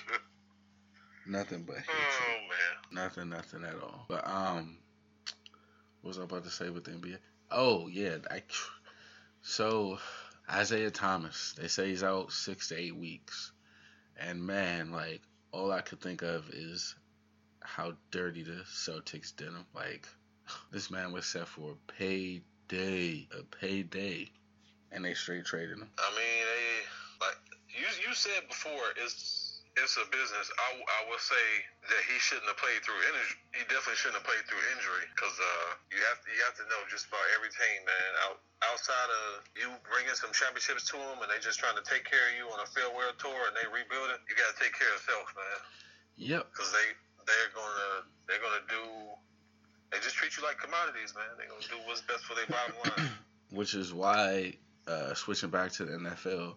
Nothing 1.27 1.62
but 1.62 1.77
hatred. 1.77 1.97
oh 1.97 2.38
man. 2.51 3.05
Nothing, 3.05 3.29
nothing 3.29 3.64
at 3.64 3.81
all. 3.83 4.05
But 4.09 4.27
um, 4.27 4.79
what 6.01 6.09
was 6.09 6.18
I 6.18 6.25
about 6.25 6.45
to 6.45 6.51
say 6.51 6.68
with 6.71 6.85
the 6.85 6.90
NBA? 6.90 7.18
Oh 7.51 7.87
yeah, 7.87 8.16
I. 8.31 8.42
So 9.42 9.99
Isaiah 10.51 10.90
Thomas, 10.90 11.55
they 11.57 11.68
say 11.68 11.88
he's 11.88 12.03
out 12.03 12.33
six 12.33 12.68
to 12.68 12.77
eight 12.79 12.97
weeks, 12.97 13.53
and 14.18 14.44
man, 14.44 14.90
like 14.90 15.22
all 15.53 15.72
I 15.72 15.81
could 15.81 16.01
think 16.01 16.22
of 16.22 16.48
is 16.51 16.94
how 17.61 17.94
dirty 18.11 18.42
the 18.42 18.64
Celtics 18.70 19.35
did 19.35 19.48
him. 19.48 19.66
Like 19.75 20.09
this 20.70 20.90
man 20.90 21.12
was 21.12 21.27
set 21.27 21.48
for 21.48 21.72
a 21.72 21.92
payday, 21.92 23.27
a 23.38 23.42
payday, 23.61 24.31
and 24.90 25.05
they 25.05 25.14
straight 25.14 25.44
traded 25.44 25.79
him. 25.79 25.90
I 25.98 26.11
mean, 26.11 26.46
they 26.46 27.27
like 27.27 27.37
you. 27.68 28.09
You 28.09 28.14
said 28.14 28.48
before, 28.48 28.92
it's 29.03 29.42
it's 29.81 29.97
a 29.97 30.05
business. 30.13 30.53
I, 30.53 30.69
I 30.77 31.01
would 31.09 31.23
say 31.25 31.47
that 31.89 32.03
he 32.05 32.17
shouldn't 32.21 32.45
have 32.49 32.61
played 32.61 32.85
through 32.85 33.01
injury. 33.09 33.33
He 33.57 33.63
definitely 33.73 33.97
shouldn't 33.97 34.21
have 34.21 34.29
played 34.29 34.45
through 34.45 34.61
injury 34.77 35.05
because 35.17 35.33
uh, 35.41 35.69
you 35.89 36.01
have 36.13 36.21
to 36.21 36.29
you 36.29 36.41
have 36.45 36.57
to 36.61 36.65
know 36.69 36.81
just 36.93 37.09
about 37.09 37.25
every 37.37 37.49
team, 37.53 37.81
man. 37.89 38.11
Out, 38.29 38.37
outside 38.69 39.11
of 39.33 39.49
you 39.57 39.73
bringing 39.89 40.13
some 40.13 40.31
championships 40.37 40.89
to 40.93 41.01
them, 41.01 41.25
and 41.25 41.29
they 41.33 41.41
just 41.41 41.57
trying 41.57 41.77
to 41.81 41.85
take 41.89 42.05
care 42.05 42.21
of 42.29 42.35
you 42.37 42.45
on 42.53 42.61
a 42.61 42.69
farewell 42.69 43.17
tour, 43.17 43.41
and 43.49 43.55
they 43.57 43.65
rebuilding. 43.73 44.21
You 44.29 44.35
got 44.37 44.53
to 44.53 44.59
take 44.61 44.77
care 44.77 44.93
of 44.93 45.01
yourself, 45.01 45.27
man, 45.35 45.59
Yep. 46.21 46.43
because 46.53 46.71
they 46.77 46.87
they're 47.25 47.53
gonna 47.57 47.91
they're 48.29 48.43
gonna 48.45 48.65
do. 48.69 48.85
They 49.89 49.99
just 50.05 50.17
treat 50.17 50.37
you 50.37 50.45
like 50.45 50.61
commodities, 50.61 51.17
man. 51.17 51.33
They're 51.41 51.49
gonna 51.49 51.65
do 51.69 51.81
what's 51.89 52.05
best 52.05 52.25
for 52.29 52.37
their 52.37 52.49
bottom 52.49 52.77
line. 52.85 53.09
which 53.57 53.75
is 53.75 53.93
why 53.93 54.55
uh, 54.89 55.15
switching 55.15 55.51
back 55.51 55.73
to 55.73 55.85
the 55.85 55.93
NFL, 55.93 56.57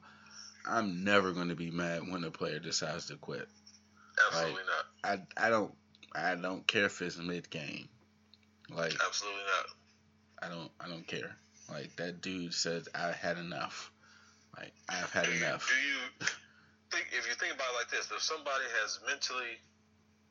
I'm 0.67 1.03
never 1.03 1.31
going 1.31 1.49
to 1.49 1.55
be 1.55 1.71
mad 1.71 2.09
when 2.09 2.23
a 2.23 2.31
player 2.31 2.59
decides 2.59 3.07
to 3.07 3.15
quit. 3.15 3.47
Absolutely 4.27 4.63
not. 4.63 5.27
I, 5.37 5.47
I 5.47 5.49
don't 5.49 5.73
I 6.13 6.35
don't 6.35 6.65
care 6.65 6.85
if 6.85 7.01
it's 7.01 7.17
mid 7.17 7.49
game. 7.49 7.87
Like 8.69 8.93
Absolutely 9.05 9.41
not. 9.41 10.47
I 10.47 10.53
don't 10.53 10.71
I 10.79 10.87
don't 10.87 11.07
care. 11.07 11.35
Like 11.69 11.95
that 11.97 12.21
dude 12.21 12.53
said 12.53 12.83
I 12.95 13.11
had 13.11 13.37
enough. 13.37 13.91
Like 14.57 14.73
I've 14.89 15.11
had 15.11 15.25
do 15.25 15.31
you, 15.31 15.45
enough. 15.45 15.67
Do 15.67 16.25
you 16.25 16.27
think 16.91 17.07
if 17.11 17.27
you 17.27 17.33
think 17.33 17.53
about 17.53 17.67
it 17.73 17.77
like 17.77 17.91
this, 17.91 18.09
if 18.11 18.21
somebody 18.21 18.63
has 18.81 18.99
mentally 19.05 19.59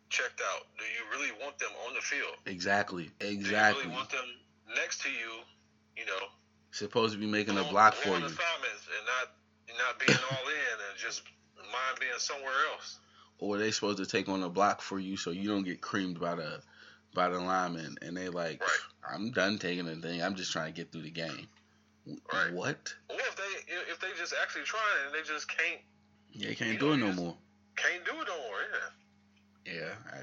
checked 0.09 0.41
out, 0.41 0.67
do 0.79 0.85
you 0.85 1.19
really 1.19 1.33
want 1.43 1.59
them 1.59 1.71
on 1.87 1.95
the 1.95 2.01
field? 2.01 2.35
Exactly. 2.47 3.11
Exactly. 3.21 3.83
Do 3.83 3.89
you 3.89 3.95
really 3.95 3.97
want 3.97 4.11
them 4.11 4.27
next 4.75 5.03
to 5.03 5.11
you? 5.11 5.43
You 5.97 6.07
know, 6.07 6.27
Supposed 6.73 7.15
to 7.15 7.21
be 7.21 7.27
making 7.27 7.57
a 7.57 7.63
block 7.65 7.95
for 7.95 8.09
you. 8.09 8.15
assignments 8.15 8.89
and 8.91 9.07
not 9.07 9.31
not 9.79 9.99
being 9.99 10.19
all 10.31 10.49
in 10.49 10.77
and 10.91 10.99
just 10.99 11.23
mind 11.59 11.99
being 12.01 12.13
somewhere 12.19 12.53
else. 12.73 12.99
Or 13.39 13.59
they 13.59 13.71
supposed 13.71 13.99
to 13.99 14.07
take 14.07 14.29
on 14.29 14.43
a 14.43 14.49
block 14.49 14.81
for 14.81 14.99
you 14.99 15.17
so 15.17 15.31
you 15.31 15.49
don't 15.49 15.65
get 15.65 15.81
creamed 15.81 16.21
by 16.21 16.35
the 16.37 16.61
by 17.15 17.29
the 17.29 17.39
lineman 17.39 17.97
and 18.03 18.17
they 18.17 18.29
like 18.29 18.61
Right. 18.61 19.15
I'm 19.15 19.31
done 19.31 19.59
taking 19.59 19.87
the 19.87 19.97
thing. 19.97 20.23
I'm 20.23 20.35
just 20.35 20.51
trying 20.53 20.73
to 20.73 20.77
get 20.77 20.91
through 20.93 21.03
the 21.03 21.11
game. 21.11 21.47
Right. 22.33 22.53
What? 22.53 22.95
Or 23.09 23.17
if 23.17 23.37
they 23.37 23.73
if 23.93 24.01
they 24.01 24.09
just 24.19 24.35
actually 24.43 24.65
trying 24.65 25.07
and 25.07 25.15
they 25.15 25.27
just 25.27 25.49
can't 25.49 25.81
Yeah, 26.33 26.53
can't 26.55 26.73
You 26.73 26.79
do 26.79 26.87
know, 26.89 26.93
it 26.93 26.97
no 26.99 27.13
more. 27.13 27.37
can't 27.77 28.05
do 28.05 28.13
it 28.13 28.29
no 28.29 28.37
more. 28.49 28.61
Yeah. 28.73 28.91
Yeah, 29.65 29.95
I, 30.13 30.21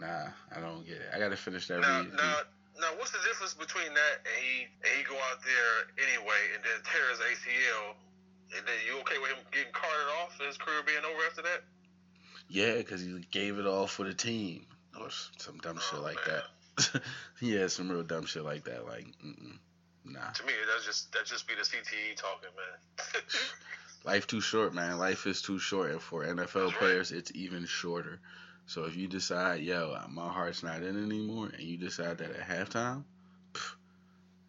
nah, 0.00 0.30
I 0.56 0.60
don't 0.60 0.86
get 0.86 0.96
it. 0.96 1.08
I 1.14 1.18
gotta 1.18 1.36
finish 1.36 1.66
that 1.68 1.80
Now, 1.80 2.00
read. 2.00 2.14
now, 2.16 2.36
now, 2.80 2.88
what's 2.96 3.10
the 3.12 3.20
difference 3.28 3.52
between 3.52 3.92
that 3.92 4.14
and 4.24 4.36
he 4.40 4.64
and 4.80 4.92
he 4.96 5.04
go 5.04 5.12
out 5.28 5.44
there 5.44 5.92
anyway 6.08 6.40
and 6.56 6.64
then 6.64 6.80
tear 6.88 7.04
his 7.12 7.20
ACL, 7.20 8.00
and 8.56 8.66
then 8.66 8.74
you 8.86 9.00
okay 9.00 9.18
with 9.18 9.30
him 9.30 9.38
getting 9.52 9.72
carted 9.72 10.08
off 10.22 10.36
and 10.38 10.48
his 10.48 10.56
career 10.56 10.82
being 10.84 11.04
over 11.04 11.22
after 11.26 11.42
that? 11.42 11.62
Yeah, 12.48 12.76
because 12.76 13.00
he 13.00 13.24
gave 13.30 13.58
it 13.58 13.66
all 13.66 13.86
for 13.86 14.04
the 14.04 14.14
team 14.14 14.66
or 14.98 15.08
some 15.38 15.58
dumb 15.58 15.78
shit 15.78 15.98
Oh, 15.98 16.02
like 16.02 16.18
man. 16.26 16.42
that. 16.82 17.02
yeah, 17.40 17.66
some 17.68 17.90
real 17.90 18.02
dumb 18.02 18.26
shit 18.26 18.44
like 18.44 18.64
that. 18.64 18.86
Like, 18.86 19.06
mm-mm, 19.24 19.56
nah. 20.04 20.30
To 20.32 20.44
me, 20.46 20.52
that's 20.72 20.84
just 20.84 21.12
that 21.12 21.26
just 21.26 21.46
be 21.46 21.54
the 21.54 21.60
CTE 21.62 22.16
talking, 22.16 22.48
man. 22.56 23.22
Life 24.04 24.26
too 24.26 24.40
short, 24.40 24.74
man. 24.74 24.98
Life 24.98 25.26
is 25.26 25.42
too 25.42 25.58
short, 25.58 25.90
and 25.90 26.00
for 26.00 26.24
NFL 26.24 26.36
That's 26.36 26.54
right. 26.54 26.74
players, 26.78 27.12
it's 27.12 27.30
even 27.34 27.66
shorter. 27.66 28.18
So 28.66 28.84
if 28.84 28.96
you 28.96 29.06
decide, 29.08 29.60
yo, 29.60 29.92
uh, 29.92 30.06
my 30.08 30.28
heart's 30.28 30.62
not 30.62 30.82
in 30.82 30.96
anymore, 31.04 31.50
and 31.52 31.60
you 31.60 31.76
decide 31.76 32.18
that 32.18 32.30
at 32.30 32.48
halftime, 32.48 33.02
pff, 33.52 33.74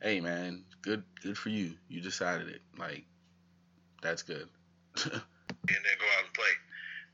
hey, 0.02 0.22
man, 0.22 0.64
good, 0.82 1.04
good 1.22 1.38
for 1.38 1.50
you. 1.50 1.74
You 1.90 2.02
decided 2.02 2.48
it. 2.48 2.62
Like, 2.78 3.04
that's 4.02 4.22
good. 4.22 4.50
and 5.06 5.82
then 5.82 5.96
go 5.98 6.08
out 6.18 6.26
and 6.26 6.34
play. 6.34 6.54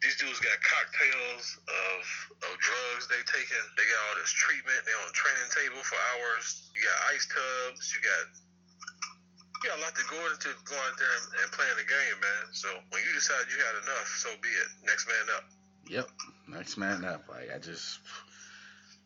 These 0.02 0.18
dudes 0.22 0.40
got 0.40 0.54
cocktails 0.62 1.58
of 1.68 2.02
of 2.46 2.54
drugs 2.62 3.10
they 3.10 3.22
taking. 3.26 3.66
They 3.76 3.86
got 3.86 4.00
all 4.10 4.16
this 4.22 4.30
treatment. 4.30 4.78
They 4.86 4.94
on 4.94 5.10
a 5.10 5.16
training 5.16 5.50
table 5.52 5.82
for 5.82 5.98
hours. 6.14 6.70
You 6.76 6.86
got 6.86 6.98
ice 7.14 7.26
tubs. 7.26 7.92
You 7.92 8.00
got 8.06 8.24
you 9.64 9.70
got 9.70 9.80
a 9.80 9.82
lot 9.82 9.96
to 9.98 10.06
go 10.06 10.22
into 10.30 10.54
going 10.70 10.86
out 10.86 10.98
there 11.02 11.10
and, 11.18 11.26
and 11.42 11.50
playing 11.52 11.78
the 11.82 11.90
game, 11.90 12.18
man. 12.22 12.44
So 12.54 12.70
when 12.94 13.02
you 13.02 13.12
decide 13.14 13.50
you 13.50 13.58
had 13.58 13.76
enough, 13.90 14.08
so 14.22 14.30
be 14.42 14.50
it. 14.50 14.70
Next 14.86 15.08
man 15.10 15.26
up. 15.36 15.46
Yep, 15.90 16.08
next 16.48 16.78
man 16.78 17.06
up. 17.06 17.26
Like 17.28 17.50
I 17.54 17.58
just, 17.58 18.00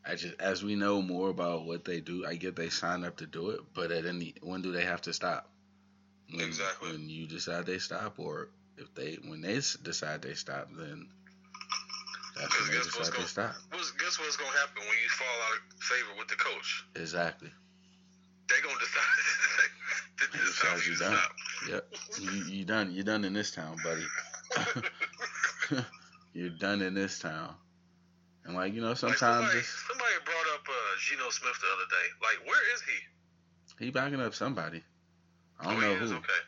I 0.06 0.16
just, 0.16 0.36
as 0.42 0.64
we 0.64 0.76
know 0.76 1.02
more 1.02 1.30
about 1.30 1.66
what 1.66 1.86
they 1.86 2.02
do, 2.02 2.26
I 2.26 2.36
get 2.36 2.56
they 2.56 2.70
sign 2.70 3.06
up 3.06 3.18
to 3.18 3.26
do 3.26 3.52
it, 3.52 3.62
but 3.74 3.92
at 3.92 4.06
any, 4.06 4.36
when 4.42 4.62
do 4.62 4.72
they 4.72 4.84
have 4.84 5.02
to 5.04 5.14
stop? 5.14 5.48
When, 6.32 6.42
Exactly. 6.42 6.92
When 6.92 7.10
you 7.10 7.28
decide 7.28 7.66
they 7.66 7.80
stop, 7.80 8.20
or 8.20 8.50
if 8.78 8.94
they, 8.96 9.18
when 9.28 9.42
they 9.42 9.56
decide 9.56 10.22
they 10.22 10.34
stop, 10.34 10.70
then 10.78 11.08
that's 12.36 12.60
when 12.60 12.70
they 12.70 12.76
Guess 12.76 12.86
what's 12.96 13.10
decide 13.10 13.22
they 13.22 13.28
stop. 13.28 13.56
What's, 13.72 13.92
guess 13.92 14.20
what's 14.20 14.38
gonna 14.38 14.52
happen 14.52 14.82
when 14.82 14.98
you 15.02 15.10
fall 15.10 15.28
out 15.52 15.60
of 15.60 15.84
favor 15.84 16.10
with 16.18 16.28
the 16.28 16.36
coach? 16.36 16.86
Exactly. 16.96 17.50
They 18.50 18.56
gonna 18.64 18.80
decide. 18.80 19.02
They 20.22 20.38
this 20.38 20.50
is 20.50 20.60
how 20.60 20.76
decide 20.76 20.88
you 20.88 20.96
done. 20.98 21.18
stop. 21.18 21.32
Yep. 21.70 21.94
You, 22.22 22.44
you 22.54 22.66
done. 22.66 22.92
You 22.92 23.04
done 23.04 23.26
in 23.26 23.34
this 23.34 23.50
town, 23.52 23.76
buddy. 23.84 24.06
You're 26.34 26.50
done 26.50 26.82
in 26.84 26.94
this 26.94 27.18
town. 27.20 27.56
And 28.46 28.56
like 28.56 28.74
you 28.74 28.82
know, 28.82 28.90
Like 28.90 28.98
sometimes 28.98 29.20
somebody, 29.20 29.62
somebody 29.62 30.14
brought 30.26 30.56
up 30.56 30.68
uh, 30.68 30.74
Geno 31.00 31.30
Smith 31.30 31.58
the 31.60 31.68
other 31.74 31.90
day. 31.90 32.08
Like, 32.22 32.48
where 32.48 32.74
is 32.76 32.82
he? 32.82 33.86
he 33.86 33.92
backing 33.92 34.22
up 34.22 34.36
somebody. 34.36 34.84
I 35.62 35.74
don't 35.74 35.78
oh, 35.78 35.80
know 35.80 35.96
who, 35.96 36.16
okay. 36.16 36.42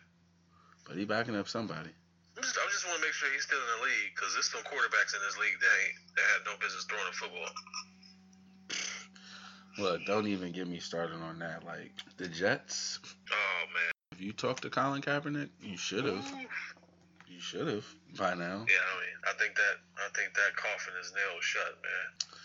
but 0.87 0.97
he 0.97 1.05
backing 1.05 1.35
up 1.35 1.47
somebody. 1.47 1.89
I'm 2.35 2.41
just, 2.43 2.57
I 2.57 2.65
just 2.71 2.87
want 2.87 2.97
to 2.99 3.05
make 3.05 3.13
sure 3.13 3.29
he's 3.31 3.43
still 3.43 3.59
in 3.59 3.79
the 3.79 3.85
league 3.85 4.11
because 4.15 4.33
there's 4.33 4.49
some 4.49 4.61
quarterbacks 4.61 5.13
in 5.13 5.21
this 5.21 5.37
league 5.37 5.59
that 5.61 5.73
ain't 5.85 5.97
that 6.17 6.25
had 6.33 6.41
no 6.49 6.57
business 6.59 6.83
throwing 6.89 7.05
a 7.07 7.13
football. 7.13 7.53
Look, 9.77 10.05
don't 10.05 10.27
even 10.27 10.51
get 10.51 10.67
me 10.67 10.79
started 10.79 11.21
on 11.21 11.39
that. 11.39 11.63
Like 11.65 11.91
the 12.17 12.27
Jets, 12.27 12.99
Oh 13.31 13.65
man. 13.73 13.91
if 14.11 14.21
you 14.21 14.33
talked 14.33 14.63
to 14.63 14.69
Colin 14.69 15.01
Kaepernick, 15.01 15.49
you 15.61 15.77
should 15.77 16.05
have. 16.05 16.31
You 17.27 17.39
should 17.39 17.67
have 17.67 17.85
by 18.17 18.35
now. 18.35 18.65
Yeah, 18.69 18.81
I 18.81 18.95
mean, 19.01 19.17
I 19.25 19.33
think 19.39 19.55
that 19.55 19.77
I 19.97 20.09
think 20.15 20.33
that 20.33 20.55
coffin 20.55 20.93
is 21.01 21.13
nailed 21.13 21.41
shut, 21.41 21.77
man. 21.81 22.39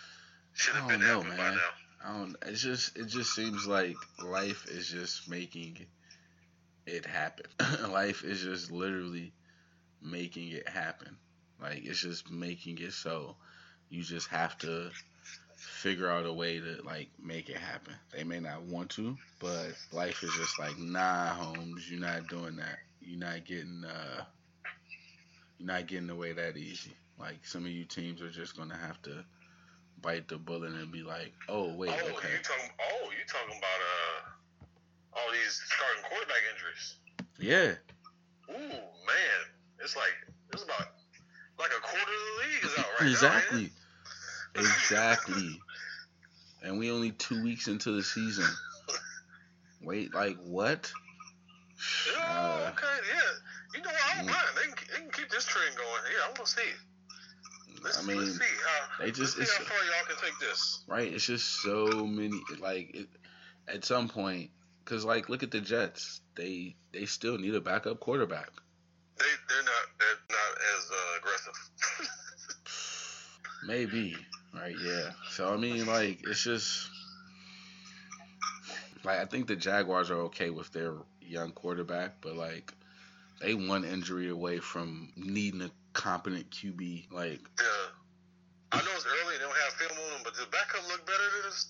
Should 0.54 0.74
I 0.74 0.78
have 0.78 0.88
been 0.88 1.00
know, 1.00 1.20
happened 1.20 1.36
by 1.36 1.44
man. 1.44 1.54
now. 1.54 1.60
I 2.04 2.18
don't. 2.18 2.36
It's 2.46 2.62
just. 2.62 2.96
It 2.96 3.06
just 3.06 3.34
seems 3.34 3.66
like 3.66 3.96
life 4.22 4.66
is 4.68 4.88
just 4.88 5.28
making 5.28 5.86
it 6.88 7.06
happen. 7.06 7.46
life 7.92 8.24
is 8.24 8.42
just 8.42 8.70
literally 8.70 9.32
making 10.02 10.50
it 10.52 10.68
happen. 10.68 11.16
Like 11.60 11.84
it's 11.84 12.00
just 12.00 12.30
making 12.30 12.78
it 12.78 12.92
so 12.92 13.36
you 13.90 14.02
just 14.02 14.28
have 14.28 14.56
to 14.58 14.90
figure 15.56 16.10
out 16.10 16.26
a 16.26 16.32
way 16.32 16.60
to 16.60 16.80
like 16.84 17.08
make 17.22 17.48
it 17.48 17.56
happen. 17.56 17.94
They 18.12 18.24
may 18.24 18.40
not 18.40 18.62
want 18.62 18.90
to, 18.90 19.16
but 19.40 19.68
life 19.92 20.22
is 20.22 20.32
just 20.34 20.58
like, 20.58 20.78
nah, 20.78 21.28
Holmes, 21.28 21.90
you're 21.90 22.00
not 22.00 22.28
doing 22.28 22.56
that. 22.56 22.78
You're 23.00 23.18
not 23.18 23.44
getting 23.44 23.84
uh 23.84 24.24
you're 25.58 25.66
not 25.66 25.86
getting 25.86 26.10
away 26.10 26.32
that 26.32 26.56
easy. 26.56 26.92
Like 27.18 27.44
some 27.44 27.64
of 27.64 27.70
you 27.70 27.84
teams 27.84 28.22
are 28.22 28.30
just 28.30 28.56
gonna 28.56 28.76
have 28.76 29.02
to 29.02 29.24
bite 30.00 30.28
the 30.28 30.38
bullet 30.38 30.72
and 30.72 30.92
be 30.92 31.02
like, 31.02 31.32
oh 31.48 31.74
wait, 31.74 31.90
oh, 31.90 32.10
okay. 32.10 32.32
you 32.32 32.42
talking? 32.42 32.70
Oh, 32.80 33.10
you 33.10 33.24
talking 33.26 33.58
about 33.58 33.80
uh 33.80 34.37
all 35.14 35.30
these 35.32 35.60
starting 35.66 36.02
quarterback 36.08 36.42
injuries? 36.54 36.96
Yeah. 37.38 37.74
Ooh, 38.50 38.68
man, 38.74 39.40
it's 39.80 39.96
like 39.96 40.14
it's 40.52 40.62
about 40.64 40.88
like 41.58 41.70
a 41.76 41.80
quarter 41.80 42.00
of 42.00 42.06
the 42.06 42.42
league 42.48 42.64
is 42.64 42.78
out 42.78 42.84
right 42.84 43.00
now. 43.00 43.04
ain't 43.04 43.10
exactly. 43.12 43.70
Exactly. 44.54 45.60
And 46.60 46.76
we 46.76 46.90
only 46.90 47.12
two 47.12 47.40
weeks 47.44 47.68
into 47.68 47.92
the 47.92 48.02
season. 48.02 48.44
Wait, 49.80 50.12
like 50.12 50.36
what? 50.42 50.92
Yeah, 52.12 52.18
Uh, 52.20 52.70
okay, 52.72 52.86
yeah. 53.08 53.20
You 53.76 53.80
know 53.82 53.90
what? 53.90 54.00
I 54.12 54.16
don't 54.16 54.26
Mm. 54.26 54.32
mind. 54.32 54.48
They 54.56 54.62
can, 54.72 54.88
they 54.92 55.00
can 55.02 55.10
keep 55.12 55.30
this 55.30 55.44
trend 55.44 55.76
going. 55.76 56.02
Yeah, 56.12 56.26
I'm 56.26 56.34
gonna 56.34 56.46
see. 56.48 56.62
Let's, 57.84 57.98
I 58.00 58.02
mean, 58.02 58.18
let's 58.18 58.38
see 58.38 58.44
how 58.66 59.04
they 59.04 59.12
just- 59.12 59.38
let's 59.38 59.52
see 59.52 59.62
how 59.62 59.64
far 59.70 59.84
y'all 59.84 60.04
can 60.08 60.16
take 60.16 60.36
this. 60.40 60.82
right? 60.88 61.12
It's 61.12 61.24
just 61.24 61.48
so 61.62 61.86
many. 62.08 62.42
Like 62.58 62.90
it, 62.92 63.08
at 63.68 63.84
some 63.84 64.08
point, 64.08 64.50
because 64.88 65.04
like 65.04 65.28
look 65.28 65.42
at 65.42 65.50
the 65.50 65.60
Jets. 65.60 66.20
They 66.34 66.74
they 66.92 67.04
still 67.04 67.36
need 67.36 67.54
a 67.54 67.60
backup 67.60 68.00
quarterback. 68.00 68.50
They 69.18 69.24
they're 69.48 69.62
not 69.62 69.72
they're 69.98 70.16
not 70.30 70.58
as 70.76 70.90
uh, 70.90 71.18
aggressive. 71.18 71.70
Maybe, 73.66 74.16
right? 74.54 74.74
Yeah. 74.82 75.10
So 75.30 75.52
I 75.52 75.56
mean, 75.56 75.86
like 75.86 76.20
it's 76.26 76.42
just 76.42 76.88
like 79.04 79.18
I 79.18 79.26
think 79.26 79.46
the 79.46 79.56
Jaguars 79.56 80.10
are 80.10 80.22
okay 80.22 80.50
with 80.50 80.72
their 80.72 80.94
young 81.20 81.52
quarterback, 81.52 82.20
but 82.22 82.36
like 82.36 82.72
they 83.42 83.54
one 83.54 83.84
injury 83.84 84.30
away 84.30 84.58
from 84.58 85.12
needing 85.16 85.60
a 85.60 85.70
competent 85.92 86.50
QB. 86.50 87.12
Like 87.12 87.40
yeah. 87.60 87.66
I 88.72 88.78
know 88.78 88.90
it's 88.94 89.06
early 89.06 89.34
and 89.34 89.40
they 89.40 89.44
don't 89.44 89.56
have 89.56 89.72
film 89.74 89.92
on 89.92 90.12
them, 90.12 90.20
but 90.24 90.34
does 90.34 90.46
backup 90.46 90.88
look 90.88 91.06
better 91.06 91.18
than 91.18 91.50
this? 91.50 91.66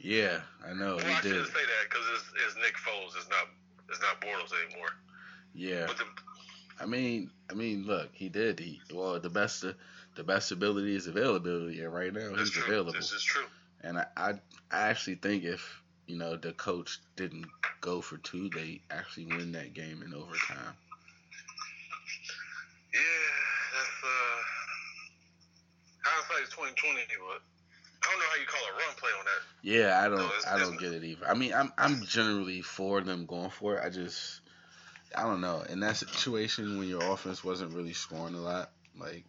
yeah, 0.00 0.40
I 0.64 0.72
know 0.72 0.96
well, 0.96 1.04
he 1.04 1.12
I 1.12 1.20
did. 1.20 1.30
shouldn't 1.30 1.46
say 1.48 1.52
that 1.54 1.82
because 1.88 1.95
it's, 1.95 1.95
it's 1.95 1.95
Nick 2.66 2.74
Foles. 2.76 3.16
It's 3.16 3.28
not 3.30 3.46
it's 3.88 4.00
not 4.00 4.20
Bortles 4.20 4.52
anymore. 4.66 4.88
Yeah. 5.54 5.86
But 5.86 5.98
the, 5.98 6.04
I 6.80 6.86
mean, 6.86 7.30
I 7.48 7.54
mean, 7.54 7.86
look, 7.86 8.10
he 8.12 8.28
did. 8.28 8.58
He 8.58 8.80
well, 8.92 9.20
the 9.20 9.30
best, 9.30 9.64
the 10.16 10.24
best 10.24 10.50
ability 10.50 10.96
is 10.96 11.06
availability, 11.06 11.82
and 11.82 11.94
right 11.94 12.12
now 12.12 12.34
he's 12.34 12.50
true. 12.50 12.64
available. 12.64 12.92
This 12.92 13.12
is 13.12 13.22
true. 13.22 13.44
And 13.82 13.98
I, 13.98 14.06
I, 14.16 14.30
I 14.72 14.88
actually 14.88 15.14
think 15.14 15.44
if 15.44 15.82
you 16.08 16.18
know 16.18 16.36
the 16.36 16.52
coach 16.52 16.98
didn't 17.14 17.46
go 17.80 18.00
for 18.00 18.16
two, 18.18 18.50
they 18.50 18.82
actually 18.90 19.26
win 19.26 19.52
that 19.52 19.72
game 19.74 20.02
in 20.04 20.12
overtime. 20.12 20.74
Yeah, 22.92 23.00
that's 23.74 24.04
uh 24.04 24.42
hindsight's 26.02 26.54
twenty 26.54 26.74
twenty, 26.74 27.02
but 27.30 27.42
I 28.06 28.10
don't 28.10 28.20
know 28.20 28.26
how 28.26 28.40
you 28.40 28.46
call 28.46 28.60
a 28.60 28.72
run 28.72 28.94
play 28.96 29.10
on 29.18 29.24
that. 29.24 29.42
Yeah, 29.62 30.00
I 30.00 30.08
don't, 30.08 30.18
No, 30.18 30.30
I 30.48 30.58
don't 30.58 30.78
get 30.78 30.92
it 30.92 31.04
either. 31.04 31.26
I 31.28 31.34
mean, 31.34 31.52
I'm, 31.52 31.72
I'm 31.76 32.04
generally 32.04 32.62
for 32.62 33.00
them 33.00 33.26
going 33.26 33.50
for 33.50 33.76
it. 33.76 33.84
I 33.84 33.90
just, 33.90 34.40
I 35.16 35.22
don't 35.22 35.40
know. 35.40 35.62
In 35.68 35.80
that 35.80 35.96
situation, 35.96 36.78
when 36.78 36.88
your 36.88 37.02
offense 37.02 37.42
wasn't 37.42 37.72
really 37.72 37.92
scoring 37.92 38.34
a 38.34 38.40
lot, 38.40 38.70
like 38.98 39.24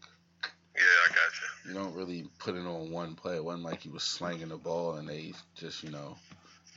Yeah, 0.75 0.83
I 0.83 1.09
got 1.09 1.17
you. 1.65 1.71
You 1.71 1.77
don't 1.77 1.95
really 1.95 2.25
put 2.39 2.55
it 2.55 2.65
on 2.65 2.91
one 2.91 3.15
play. 3.15 3.35
It 3.35 3.43
wasn't 3.43 3.65
like 3.65 3.81
he 3.81 3.89
was 3.89 4.03
slanging 4.03 4.49
the 4.49 4.57
ball 4.57 4.95
and 4.95 5.09
they 5.09 5.33
just, 5.55 5.83
you 5.83 5.89
know, 5.89 6.15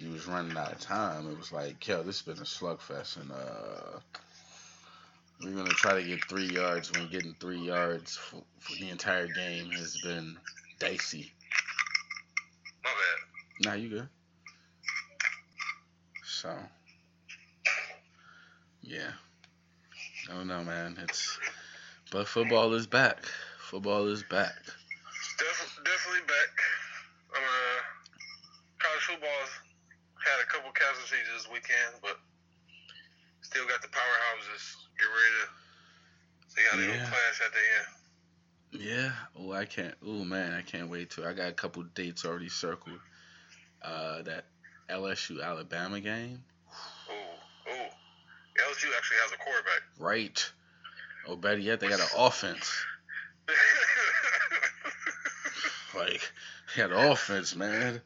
he 0.00 0.08
was 0.08 0.26
running 0.26 0.56
out 0.56 0.72
of 0.72 0.80
time. 0.80 1.30
It 1.30 1.36
was 1.36 1.52
like, 1.52 1.86
yo, 1.86 2.02
this 2.02 2.20
has 2.20 2.22
been 2.22 2.42
a 2.42 2.46
slugfest, 2.46 3.20
and 3.20 3.30
uh, 3.30 3.98
we're 5.42 5.50
gonna 5.50 5.68
try 5.70 6.00
to 6.00 6.02
get 6.02 6.24
three 6.24 6.48
yards. 6.48 6.90
When 6.92 7.08
getting 7.10 7.34
three 7.38 7.60
yards 7.60 8.16
for, 8.16 8.42
for 8.60 8.76
the 8.80 8.88
entire 8.88 9.26
game 9.26 9.70
has 9.72 10.00
been 10.00 10.38
dicey. 10.78 11.32
Bad. 13.60 13.66
Nah, 13.66 13.74
you 13.74 13.88
good. 13.88 14.08
So, 16.24 16.54
yeah. 18.82 19.10
I 20.30 20.34
don't 20.34 20.48
know, 20.48 20.62
man. 20.64 20.96
It's 21.02 21.38
but 22.10 22.26
football 22.26 22.72
is 22.74 22.86
back. 22.86 23.24
Football 23.58 24.06
is 24.08 24.22
back. 24.24 24.54
Def- 25.38 25.80
definitely 25.84 26.26
back. 26.26 26.52
Uh, 27.34 27.80
college 28.78 29.02
football's 29.02 29.50
had 30.24 30.42
a 30.42 30.46
couple 30.46 30.70
casualties 30.72 31.26
this 31.34 31.48
weekend, 31.52 31.94
but 32.02 32.18
still 33.42 33.66
got 33.66 33.82
the 33.82 33.88
powerhouses. 33.88 34.76
Get 34.98 35.06
ready 35.06 35.34
to. 35.40 35.48
They 36.56 36.62
got 36.64 36.78
a 36.78 36.98
Yeah. 36.98 37.08
clash 37.08 37.40
at 37.44 37.52
the 37.52 37.64
end. 37.78 38.82
Yeah. 38.88 39.12
Oh, 39.36 39.52
I 39.52 39.64
can't. 39.64 39.94
Oh 40.04 40.24
man, 40.24 40.52
I 40.52 40.62
can't 40.62 40.88
wait 40.88 41.10
to. 41.10 41.26
I 41.26 41.32
got 41.32 41.48
a 41.48 41.52
couple 41.52 41.82
dates 41.82 42.24
already 42.24 42.48
circled. 42.48 43.00
Uh, 43.82 44.22
that 44.22 44.44
LSU 44.90 45.42
Alabama 45.42 46.00
game. 46.00 46.42
Ooh, 47.08 47.70
ooh. 47.72 47.72
LSU 47.72 48.88
actually 48.96 49.16
has 49.22 49.32
a 49.32 49.36
quarterback. 49.38 49.82
Right. 49.98 50.52
Oh, 51.26 51.36
better 51.36 51.58
yet, 51.58 51.80
they 51.80 51.88
got 51.88 52.00
an 52.00 52.06
offense. 52.16 52.84
Like, 55.94 56.32
they 56.76 56.82
had 56.82 56.92
offense, 56.92 57.56
man. 57.56 58.00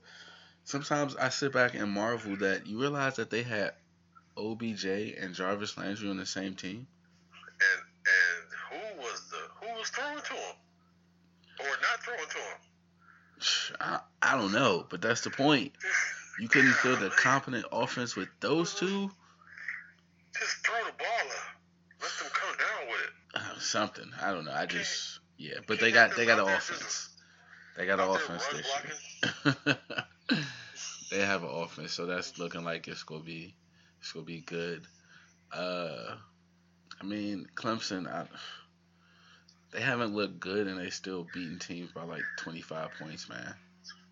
Sometimes 0.64 1.16
I 1.16 1.28
sit 1.28 1.52
back 1.52 1.74
and 1.74 1.90
marvel 1.90 2.36
that 2.36 2.66
you 2.66 2.80
realize 2.80 3.16
that 3.16 3.30
they 3.30 3.42
had 3.42 3.74
OBJ 4.38 4.84
and 4.86 5.34
Jarvis 5.34 5.76
Landry 5.76 6.08
on 6.08 6.16
the 6.16 6.26
same 6.26 6.54
team. 6.54 6.86
and 7.60 7.80
and 8.06 8.82
who 8.96 9.02
was 9.02 9.28
the 9.30 9.36
who 9.60 9.78
was 9.78 9.88
throwing 9.90 10.16
to 10.16 10.32
him, 10.32 10.56
or 11.60 11.66
not 11.66 12.02
throwing 12.02 12.28
to 12.28 12.38
him? 12.38 14.00
I, 14.24 14.36
don't 14.38 14.52
know, 14.52 14.86
but 14.88 15.00
that's 15.00 15.22
the 15.22 15.30
point. 15.30 15.72
You 16.40 16.48
couldn't 16.48 16.72
field 16.74 17.02
a 17.02 17.10
competent 17.10 17.64
offense 17.70 18.16
with 18.16 18.28
those 18.40 18.74
two. 18.74 19.10
Just 20.38 20.66
throw 20.66 20.78
the 20.84 20.92
ball 20.98 21.06
up. 21.06 22.02
Let 22.02 22.10
them 22.18 22.28
come 22.32 22.56
down 22.56 22.88
with 22.88 23.00
it. 23.00 23.56
Uh, 23.56 23.60
something. 23.60 24.10
I 24.20 24.32
don't 24.32 24.44
know. 24.44 24.52
I 24.52 24.66
just 24.66 25.20
yeah, 25.36 25.58
but 25.66 25.80
they 25.80 25.92
got 25.92 26.16
they 26.16 26.26
got 26.26 26.38
an 26.38 26.52
offense. 26.52 27.10
They 27.76 27.86
got 27.86 28.00
an 28.00 28.08
offense 28.08 28.46
this 28.48 29.44
year. 29.44 29.76
they 31.10 31.20
have 31.20 31.42
an 31.42 31.50
offense, 31.50 31.92
so 31.92 32.06
that's 32.06 32.38
looking 32.38 32.64
like 32.64 32.88
it's 32.88 33.02
gonna 33.02 33.22
be 33.22 33.54
it's 34.00 34.12
gonna 34.12 34.24
be 34.24 34.40
good. 34.40 34.84
Uh, 35.52 36.16
I 37.00 37.04
mean 37.04 37.48
Clemson, 37.54 38.08
I, 38.08 38.26
they 39.72 39.80
haven't 39.80 40.14
looked 40.14 40.38
good, 40.38 40.66
and 40.66 40.78
they 40.78 40.90
still 40.90 41.26
beating 41.34 41.58
teams 41.58 41.90
by 41.92 42.04
like 42.04 42.22
25 42.38 42.90
points, 42.98 43.28
man. 43.28 43.54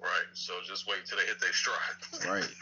Right. 0.02 0.28
So 0.34 0.54
just 0.66 0.88
wait 0.88 1.06
till 1.06 1.18
they 1.18 1.24
hit 1.26 1.40
their 1.40 1.52
stride. 1.52 2.28
Right. 2.28 2.48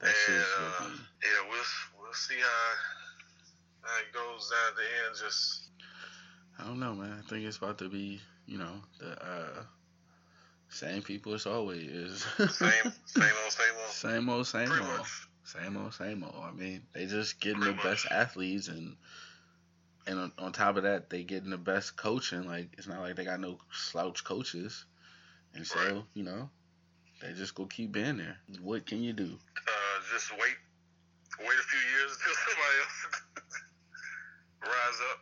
That 0.00 0.14
And, 0.28 0.44
uh, 0.60 0.90
yeah, 1.22 1.48
we'll 1.50 2.00
we'll 2.00 2.12
see 2.14 2.36
how 2.38 2.72
how 3.82 3.98
it 3.98 4.12
goes 4.12 4.48
down 4.48 4.68
at 4.68 4.76
the 4.76 4.82
end. 5.06 5.16
Just 5.18 5.70
I 6.58 6.64
don't 6.68 6.78
know, 6.78 6.94
man. 6.94 7.18
I 7.18 7.28
think 7.28 7.44
it's 7.44 7.56
about 7.56 7.78
to 7.78 7.88
be, 7.88 8.20
you 8.46 8.58
know, 8.58 8.74
the 9.00 9.10
uh, 9.20 9.62
same 10.68 11.02
people 11.02 11.34
as 11.34 11.46
always. 11.46 12.24
same 12.38 12.92
same 13.06 13.32
old 13.42 13.52
same 13.52 13.74
old. 13.76 13.90
same 13.90 14.28
old, 14.28 14.46
same 14.46 14.68
Pretty 14.68 14.84
old. 14.84 14.98
much. 14.98 15.28
Same 15.42 15.76
old, 15.76 15.94
same 15.94 16.22
old. 16.22 16.44
I 16.44 16.52
mean, 16.52 16.82
they 16.92 17.06
just 17.06 17.40
getting 17.40 17.62
Pretty 17.62 17.76
the 17.76 17.82
best 17.82 18.06
athletes 18.10 18.68
and 18.68 18.96
and 20.08 20.18
on, 20.18 20.32
on 20.38 20.52
top 20.52 20.76
of 20.76 20.84
that, 20.84 21.10
they 21.10 21.22
getting 21.22 21.50
the 21.50 21.60
best 21.60 21.96
coaching. 21.96 22.48
Like 22.48 22.72
it's 22.78 22.88
not 22.88 23.00
like 23.00 23.16
they 23.16 23.24
got 23.24 23.40
no 23.40 23.58
slouch 23.70 24.24
coaches, 24.24 24.84
and 25.54 25.66
so 25.66 25.78
Right. 25.78 26.04
you 26.14 26.24
know, 26.24 26.48
they 27.20 27.32
just 27.34 27.54
go 27.54 27.66
keep 27.66 27.92
being 27.92 28.16
there. 28.16 28.38
What 28.62 28.86
can 28.86 29.02
you 29.02 29.12
do? 29.12 29.28
Uh, 29.28 29.96
just 30.10 30.32
wait 30.32 30.56
wait 31.38 31.58
a 31.60 31.66
few 31.68 31.84
years 31.92 32.16
until 32.16 32.34
somebody 32.48 32.76
else 32.80 32.96
rise 34.72 35.00
up. 35.12 35.20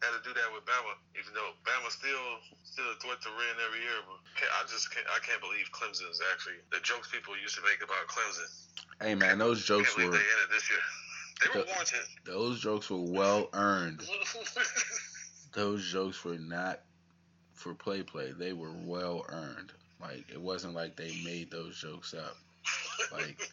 Had 0.00 0.16
to 0.16 0.24
do 0.24 0.32
that 0.32 0.48
with 0.56 0.64
Bama, 0.64 0.96
even 1.12 1.36
though 1.36 1.52
Bama 1.60 1.92
still 1.92 2.40
still 2.64 2.88
a 2.88 2.96
threat 3.04 3.20
to 3.20 3.28
win 3.36 3.54
every 3.68 3.84
year. 3.84 4.00
But 4.08 4.16
I 4.56 4.64
just 4.64 4.88
can't, 4.88 5.04
I 5.12 5.20
can't 5.20 5.44
believe 5.44 5.68
Clemson's 5.76 6.24
actually 6.32 6.56
the 6.72 6.80
jokes 6.80 7.12
people 7.12 7.36
used 7.36 7.60
to 7.60 7.62
make 7.68 7.84
about 7.84 8.08
Clemson. 8.08 8.48
Hey 8.96 9.12
man, 9.12 9.36
those 9.36 9.60
jokes 9.60 9.92
were 9.92 10.08
they 10.08 10.24
ended 10.24 10.48
this 10.48 10.64
year. 10.72 10.80
They 11.42 11.58
were 11.58 11.64
warranted. 11.66 12.00
those 12.24 12.60
jokes 12.60 12.90
were 12.90 13.00
well 13.00 13.48
earned. 13.52 14.00
Those 15.52 15.90
jokes 15.90 16.24
were 16.24 16.38
not 16.38 16.80
for 17.54 17.74
play 17.74 18.02
play. 18.04 18.30
They 18.30 18.52
were 18.52 18.72
well 18.72 19.24
earned. 19.28 19.72
Like 20.00 20.30
it 20.30 20.40
wasn't 20.40 20.74
like 20.74 20.94
they 20.96 21.12
made 21.24 21.50
those 21.50 21.76
jokes 21.80 22.14
up. 22.14 22.36
Like 23.12 23.50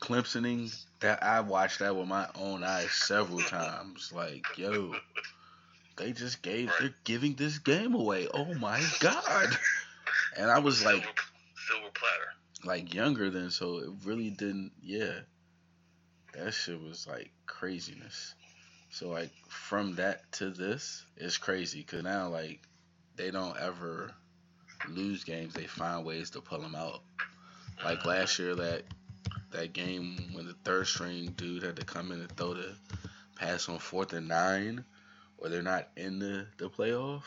Clemsoning 0.00 0.74
that 1.00 1.22
I 1.22 1.40
watched 1.40 1.78
that 1.78 1.94
with 1.96 2.08
my 2.08 2.28
own 2.34 2.64
eyes 2.64 2.90
several 2.92 3.40
times. 3.40 4.12
Like, 4.12 4.44
yo, 4.56 4.94
they 5.96 6.12
just 6.12 6.42
gave 6.42 6.68
Right. 6.68 6.76
they're 6.80 6.94
giving 7.04 7.34
this 7.34 7.58
game 7.58 7.94
away. 7.94 8.26
Oh 8.34 8.52
my 8.54 8.82
god. 9.00 9.56
And 10.36 10.50
I 10.50 10.58
was 10.58 10.84
like 10.84 11.02
silver, 11.02 11.16
silver 11.68 11.88
platter. 11.94 12.32
like 12.64 12.92
younger 12.92 13.30
then 13.30 13.50
so 13.50 13.78
it 13.78 13.90
really 14.04 14.30
didn't 14.30 14.72
yeah. 14.82 15.20
That 16.36 16.52
shit 16.52 16.80
was 16.80 17.06
like 17.06 17.30
craziness. 17.46 18.34
So 18.90 19.08
like 19.08 19.30
from 19.48 19.96
that 19.96 20.30
to 20.32 20.50
this 20.50 21.04
it's 21.16 21.36
crazy 21.36 21.82
cuz 21.82 22.02
now 22.02 22.28
like 22.28 22.60
they 23.16 23.30
don't 23.30 23.56
ever 23.58 24.12
lose 24.88 25.24
games. 25.24 25.54
They 25.54 25.66
find 25.66 26.04
ways 26.04 26.30
to 26.30 26.40
pull 26.40 26.60
them 26.60 26.74
out. 26.74 27.02
Like 27.84 28.04
last 28.04 28.38
year 28.38 28.54
that 28.54 28.84
that 29.50 29.72
game 29.72 30.30
when 30.32 30.46
the 30.46 30.54
third 30.64 30.86
string 30.86 31.32
dude 31.36 31.62
had 31.62 31.76
to 31.76 31.84
come 31.84 32.12
in 32.12 32.20
and 32.20 32.36
throw 32.36 32.54
the 32.54 32.74
pass 33.36 33.68
on 33.68 33.78
fourth 33.78 34.12
and 34.12 34.28
nine, 34.28 34.84
or 35.38 35.48
they're 35.48 35.62
not 35.62 35.88
in 35.96 36.18
the 36.18 36.46
the 36.58 36.68
playoff. 36.68 37.22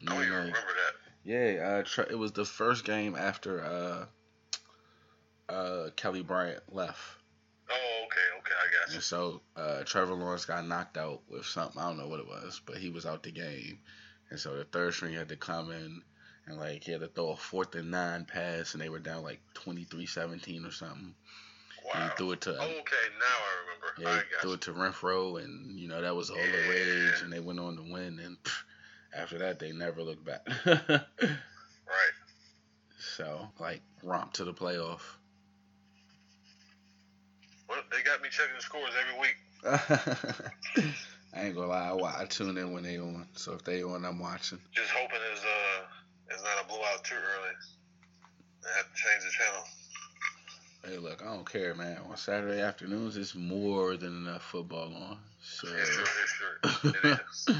I 0.00 0.06
don't 0.06 0.14
even 0.16 0.30
Man, 0.30 0.38
remember 0.38 0.58
that. 0.58 0.94
yeah, 1.24 1.68
uh, 1.68 1.82
Tre- 1.82 2.06
it 2.10 2.18
was 2.18 2.32
the 2.32 2.44
first 2.44 2.84
game 2.84 3.14
after 3.16 3.64
uh, 3.64 5.52
uh, 5.52 5.90
Kelly 5.96 6.22
Bryant 6.22 6.62
left, 6.72 7.00
okay, 8.86 8.90
okay, 8.90 8.90
I 8.90 8.90
got 8.90 8.90
you. 8.90 8.94
and 8.94 9.02
so 9.02 9.40
uh, 9.56 9.84
Trevor 9.84 10.14
Lawrence 10.14 10.44
got 10.46 10.66
knocked 10.66 10.96
out 10.96 11.22
with 11.28 11.44
something. 11.46 11.80
I 11.80 11.88
don't 11.88 11.98
know 11.98 12.08
what 12.08 12.20
it 12.20 12.26
was, 12.28 12.60
but 12.66 12.76
he 12.76 12.90
was 12.90 13.06
out 13.06 13.22
the 13.22 13.30
game, 13.32 13.78
and 14.30 14.38
so 14.38 14.56
the 14.56 14.64
third 14.64 14.94
string 14.94 15.14
had 15.14 15.28
to 15.30 15.36
come 15.36 15.70
in 15.70 16.02
and 16.46 16.58
like 16.58 16.84
he 16.84 16.92
had 16.92 17.00
to 17.00 17.08
throw 17.08 17.30
a 17.30 17.36
fourth 17.36 17.74
and 17.74 17.90
nine 17.90 18.24
pass, 18.26 18.74
and 18.74 18.82
they 18.82 18.88
were 18.90 18.98
down 18.98 19.22
like 19.22 19.40
23-17 19.54 20.66
or 20.66 20.70
something. 20.72 21.14
And 21.94 22.02
Wow. 22.02 22.02
he 22.10 22.16
threw 22.16 22.32
it 22.32 22.40
to 22.42 22.50
Oh, 22.58 22.62
okay, 22.62 22.96
now 23.18 23.26
I 23.26 23.52
remember. 23.60 23.86
yeah, 23.98 24.22
I 24.36 24.40
threw 24.40 24.50
you. 24.50 24.54
it 24.56 24.60
to 24.62 24.72
Renfrow, 24.72 25.42
and 25.42 25.78
you 25.78 25.88
know 25.88 26.00
that 26.00 26.14
was 26.14 26.30
all 26.30 26.36
the 26.36 26.68
rage, 26.70 27.22
and 27.22 27.32
they 27.32 27.40
went 27.40 27.60
on 27.60 27.76
to 27.76 27.82
win. 27.82 28.18
And 28.18 28.36
pff, 28.42 28.62
after 29.14 29.38
that, 29.38 29.58
they 29.58 29.72
never 29.72 30.02
looked 30.02 30.24
back. 30.24 30.46
Right. 31.86 32.12
so 32.98 33.48
like 33.60 33.82
romp 34.02 34.32
to 34.34 34.44
the 34.44 34.54
playoff. 34.54 35.00
They 37.94 38.02
got 38.02 38.20
me 38.22 38.28
checking 38.30 38.56
the 38.56 38.62
scores 38.62 38.90
every 38.98 39.20
week. 39.20 39.36
I 41.34 41.46
ain't 41.46 41.54
gonna 41.54 41.68
lie, 41.68 41.88
I, 41.88 41.92
wa- 41.92 42.14
I 42.18 42.24
tune 42.24 42.58
in 42.58 42.72
when 42.72 42.82
they 42.82 42.98
on. 42.98 43.26
So 43.34 43.52
if 43.52 43.64
they 43.64 43.82
on, 43.82 44.04
I'm 44.04 44.18
watching. 44.18 44.58
Just 44.72 44.90
hoping 44.90 45.18
it's 45.32 45.44
uh 45.44 45.82
it's 46.30 46.42
not 46.42 46.64
a 46.64 46.68
blowout 46.68 47.04
too 47.04 47.14
early. 47.14 47.54
I 48.64 48.76
have 48.78 48.86
to 48.86 48.94
change 48.94 49.24
the 49.24 49.30
channel. 49.30 49.64
Hey, 50.84 50.98
look, 50.98 51.22
I 51.22 51.34
don't 51.34 51.50
care, 51.50 51.74
man. 51.74 51.98
On 52.08 52.16
Saturday 52.16 52.60
afternoons, 52.60 53.16
it's 53.16 53.34
more 53.34 53.96
than 53.96 54.26
enough 54.26 54.42
football 54.42 54.92
on. 54.94 55.18
So 55.40 55.68
It's 55.68 55.90
true. 55.90 56.04
It's 56.22 56.32
true. 56.32 56.92
It 57.04 57.18
is. 57.20 57.54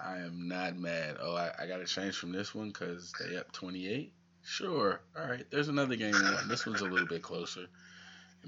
I 0.00 0.18
am 0.18 0.46
not 0.46 0.76
mad. 0.76 1.16
Oh, 1.20 1.34
I, 1.34 1.50
I 1.58 1.66
got 1.66 1.78
to 1.78 1.86
change 1.86 2.16
from 2.16 2.30
this 2.32 2.54
one 2.54 2.68
because 2.68 3.12
they 3.18 3.36
up 3.36 3.50
28. 3.52 4.12
Sure. 4.42 5.00
All 5.18 5.28
right. 5.28 5.44
There's 5.50 5.68
another 5.68 5.96
game 5.96 6.14
on. 6.14 6.48
This 6.48 6.64
one's 6.66 6.80
a 6.80 6.86
little 6.86 7.06
bit 7.06 7.22
closer. 7.22 7.66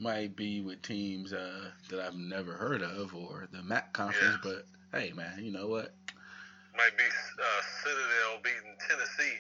Might 0.00 0.36
be 0.36 0.60
with 0.60 0.80
teams 0.82 1.32
uh, 1.32 1.70
that 1.90 2.00
I've 2.00 2.14
never 2.14 2.52
heard 2.52 2.82
of 2.82 3.14
or 3.14 3.48
the 3.50 3.62
MAC 3.62 3.92
conference, 3.92 4.36
but 4.42 4.64
hey, 4.92 5.12
man, 5.16 5.40
you 5.42 5.50
know 5.50 5.66
what? 5.66 5.92
Might 6.76 6.96
be 6.96 7.04
uh, 7.04 7.62
Citadel 7.82 8.40
beating 8.44 8.76
Tennessee. 8.88 9.38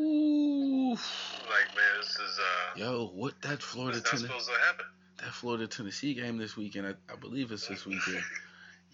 Ooh. 0.00 0.90
Like 0.90 1.74
man, 1.74 1.84
this 2.00 2.10
is 2.10 2.38
uh 2.38 2.78
Yo, 2.78 3.10
what 3.14 3.40
that 3.42 3.60
Florida 3.60 4.00
Tennessee 4.00 4.28
supposed 4.28 4.46
to 4.46 4.54
happen. 4.64 4.86
that 5.18 5.32
Florida 5.32 5.66
Tennessee 5.66 6.14
game 6.14 6.38
this 6.38 6.56
weekend? 6.56 6.86
I, 6.86 7.12
I 7.12 7.16
believe 7.16 7.50
it's 7.50 7.66
this 7.66 7.84
weekend. 7.86 8.22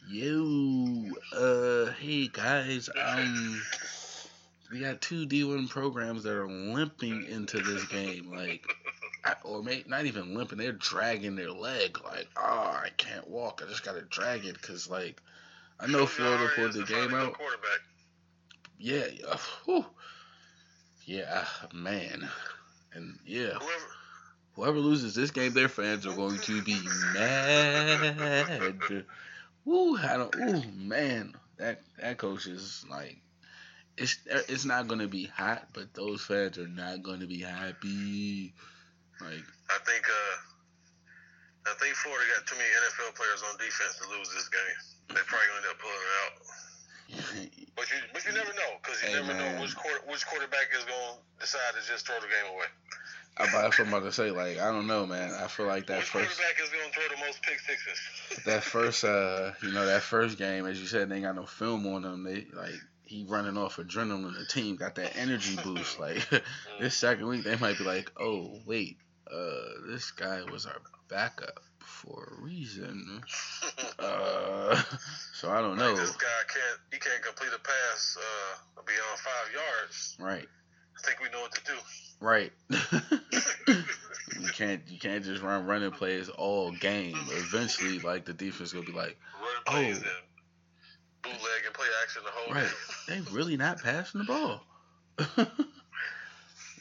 Yo, 0.09 1.11
uh, 1.37 1.93
hey 2.01 2.29
guys, 2.29 2.89
um, 2.99 3.63
we 4.73 4.81
got 4.81 5.01
two 5.01 5.27
D1 5.27 5.69
programs 5.69 6.23
that 6.25 6.35
are 6.35 6.49
limping 6.49 7.27
into 7.27 7.59
this 7.61 7.85
game, 7.87 8.31
like, 8.35 8.67
or 9.45 9.63
may, 9.63 9.85
not 9.87 10.07
even 10.07 10.35
limping, 10.35 10.59
they're 10.59 10.73
dragging 10.73 11.37
their 11.37 11.51
leg, 11.51 11.99
like, 12.05 12.29
oh, 12.37 12.81
I 12.83 12.91
can't 12.97 13.29
walk, 13.29 13.63
I 13.65 13.69
just 13.69 13.85
gotta 13.85 14.03
drag 14.03 14.45
it, 14.45 14.61
cause 14.61 14.89
like, 14.89 15.21
I 15.81 15.87
know 15.87 16.07
Florida 16.07 16.51
pulled 16.55 16.73
the 16.73 16.85
game 16.85 17.15
out. 17.15 17.35
Quarterback. 17.35 17.81
Yeah, 18.79 19.07
yeah, 19.13 19.27
uh, 19.27 19.39
whew. 19.65 19.87
yeah, 21.07 21.45
man, 21.73 22.29
and 22.93 23.19
yeah, 23.27 23.55
Whoever, 23.55 23.89
whoever 24.55 24.79
loses 24.79 25.15
this 25.15 25.31
game, 25.31 25.53
their 25.53 25.69
fans 25.69 26.07
are 26.07 26.15
going 26.15 26.39
to 26.41 26.63
be 26.63 26.79
mad. 27.15 29.05
Ooh, 29.67 29.97
I 29.97 30.17
don't. 30.19 30.35
Ooh, 30.37 30.63
man, 30.77 31.35
that 31.57 31.81
that 31.99 32.19
coach 32.19 32.47
is 32.47 32.85
like, 32.91 33.17
it's 33.97 34.19
it's 34.27 34.65
not 34.65 34.89
gonna 34.89 35.09
be 35.09 35.25
hot, 35.25 35.69
but 35.73 35.95
those 35.95 36.23
fans 36.23 36.59
are 36.59 36.69
not 36.69 37.03
gonna 37.03 37.27
be 37.27 37.41
happy. 37.41 38.53
Like, 39.21 39.45
I 39.71 39.79
think 39.87 40.05
uh, 40.09 40.35
I 41.71 41.75
think 41.81 41.95
Florida 41.97 42.25
got 42.37 42.47
too 42.47 42.57
many 42.57 42.69
NFL 42.69 43.15
players 43.17 43.43
on 43.47 43.57
defense 43.57 43.97
to 44.03 44.09
lose 44.11 44.29
this 44.35 44.49
game. 44.49 44.79
They're 45.15 45.25
probably 45.29 45.49
gonna 45.49 45.63
end 45.65 45.71
up 45.73 45.79
pulling 45.81 46.05
it 46.05 46.17
out. 46.25 46.35
But 47.77 47.91
you, 47.91 47.99
but 48.13 48.25
you 48.25 48.33
never 48.33 48.53
know 48.55 48.79
because 48.81 49.03
you 49.03 49.09
Hey, 49.09 49.15
never 49.15 49.35
man. 49.35 49.57
know 49.57 49.63
which 49.63 49.75
quarter, 49.75 49.99
which 50.07 50.25
quarterback 50.27 50.69
is 50.79 50.85
gonna 50.85 51.19
decide 51.41 51.75
to 51.75 51.83
just 51.91 52.07
throw 52.07 52.15
the 52.21 52.29
game 52.29 52.55
away. 52.55 52.67
I'm 53.37 53.49
about, 53.49 53.79
I'm 53.81 53.89
about 53.89 54.05
to 54.05 54.13
say, 54.13 54.31
like, 54.31 54.61
I 54.61 54.71
don't 54.71 54.87
know, 54.87 55.05
man. 55.07 55.35
I 55.35 55.49
feel 55.49 55.67
like 55.67 55.89
that 55.89 55.99
which 55.99 56.07
first, 56.07 56.39
quarterback 56.39 56.63
is 56.63 56.71
gonna 56.71 56.93
throw 56.95 57.17
the 57.17 57.27
most 57.27 57.43
pick 57.43 57.59
sixes? 57.59 58.45
that 58.47 58.63
first, 58.63 59.03
uh, 59.03 59.51
you 59.61 59.73
know, 59.73 59.87
that 59.87 60.03
first 60.03 60.39
game, 60.39 60.67
as 60.67 60.81
you 60.81 60.87
said, 60.87 61.09
they 61.09 61.17
ain't 61.17 61.25
got 61.25 61.35
no 61.35 61.47
film 61.47 61.85
on 61.89 62.03
them. 62.03 62.23
They 62.23 62.47
like 62.53 62.79
he 63.03 63.25
running 63.29 63.59
off 63.59 63.77
adrenaline. 63.77 64.39
The 64.39 64.47
team 64.47 64.77
got 64.77 64.95
that 64.95 65.17
energy 65.17 65.59
boost. 65.65 65.99
Like 65.99 66.25
this 66.81 66.97
second 66.97 67.27
week, 67.27 67.43
they 67.43 67.57
might 67.57 67.77
be 67.77 67.85
like, 67.85 68.13
oh 68.21 68.61
wait, 68.67 68.99
uh, 69.33 69.87
this 69.89 70.11
guy 70.11 70.43
was 70.51 70.67
our 70.67 70.81
backup 71.09 71.61
for 71.81 72.33
a 72.39 72.43
reason. 72.43 73.23
Uh, 73.99 74.83
so 75.35 75.51
I 75.51 75.61
don't 75.61 75.79
know. 75.79 75.93
Like, 75.93 76.01
this 76.01 76.17
guy 76.17 76.27
can't 76.53 76.81
he 76.93 76.99
can't 76.99 77.23
complete 77.23 77.51
a 77.55 77.59
pass 77.59 78.19
uh, 78.19 78.83
beyond 78.85 79.19
five 79.19 79.53
yards. 79.53 80.17
Right, 80.19 80.47
I 80.99 81.07
think 81.07 81.21
we 81.21 81.29
know 81.31 81.41
what 81.41 81.53
to 81.53 81.61
do. 81.65 81.73
right. 82.21 82.53
you 84.41 84.49
can't 84.53 84.83
you 84.89 84.99
can't 84.99 85.25
just 85.25 85.43
run 85.43 85.65
running 85.67 85.93
plays 85.93 86.29
all 86.29 86.73
game. 86.73 87.17
Eventually, 87.31 87.99
like 88.01 88.25
the 88.25 88.33
defense 88.35 88.73
gonna 88.73 88.85
be 88.85 88.93
like, 88.93 89.17
Oh. 89.69 89.77
and 89.77 89.95
bootleg 91.23 91.65
and 91.65 91.75
play 91.75 91.87
action 92.03 92.23
the 92.25 92.31
whole 92.33 92.55
right, 92.55 92.71
game. 93.09 93.25
they 93.25 93.31
really 93.33 93.57
not 93.57 93.81
passing 93.83 94.21
the 94.21 94.27
ball. 94.27 94.61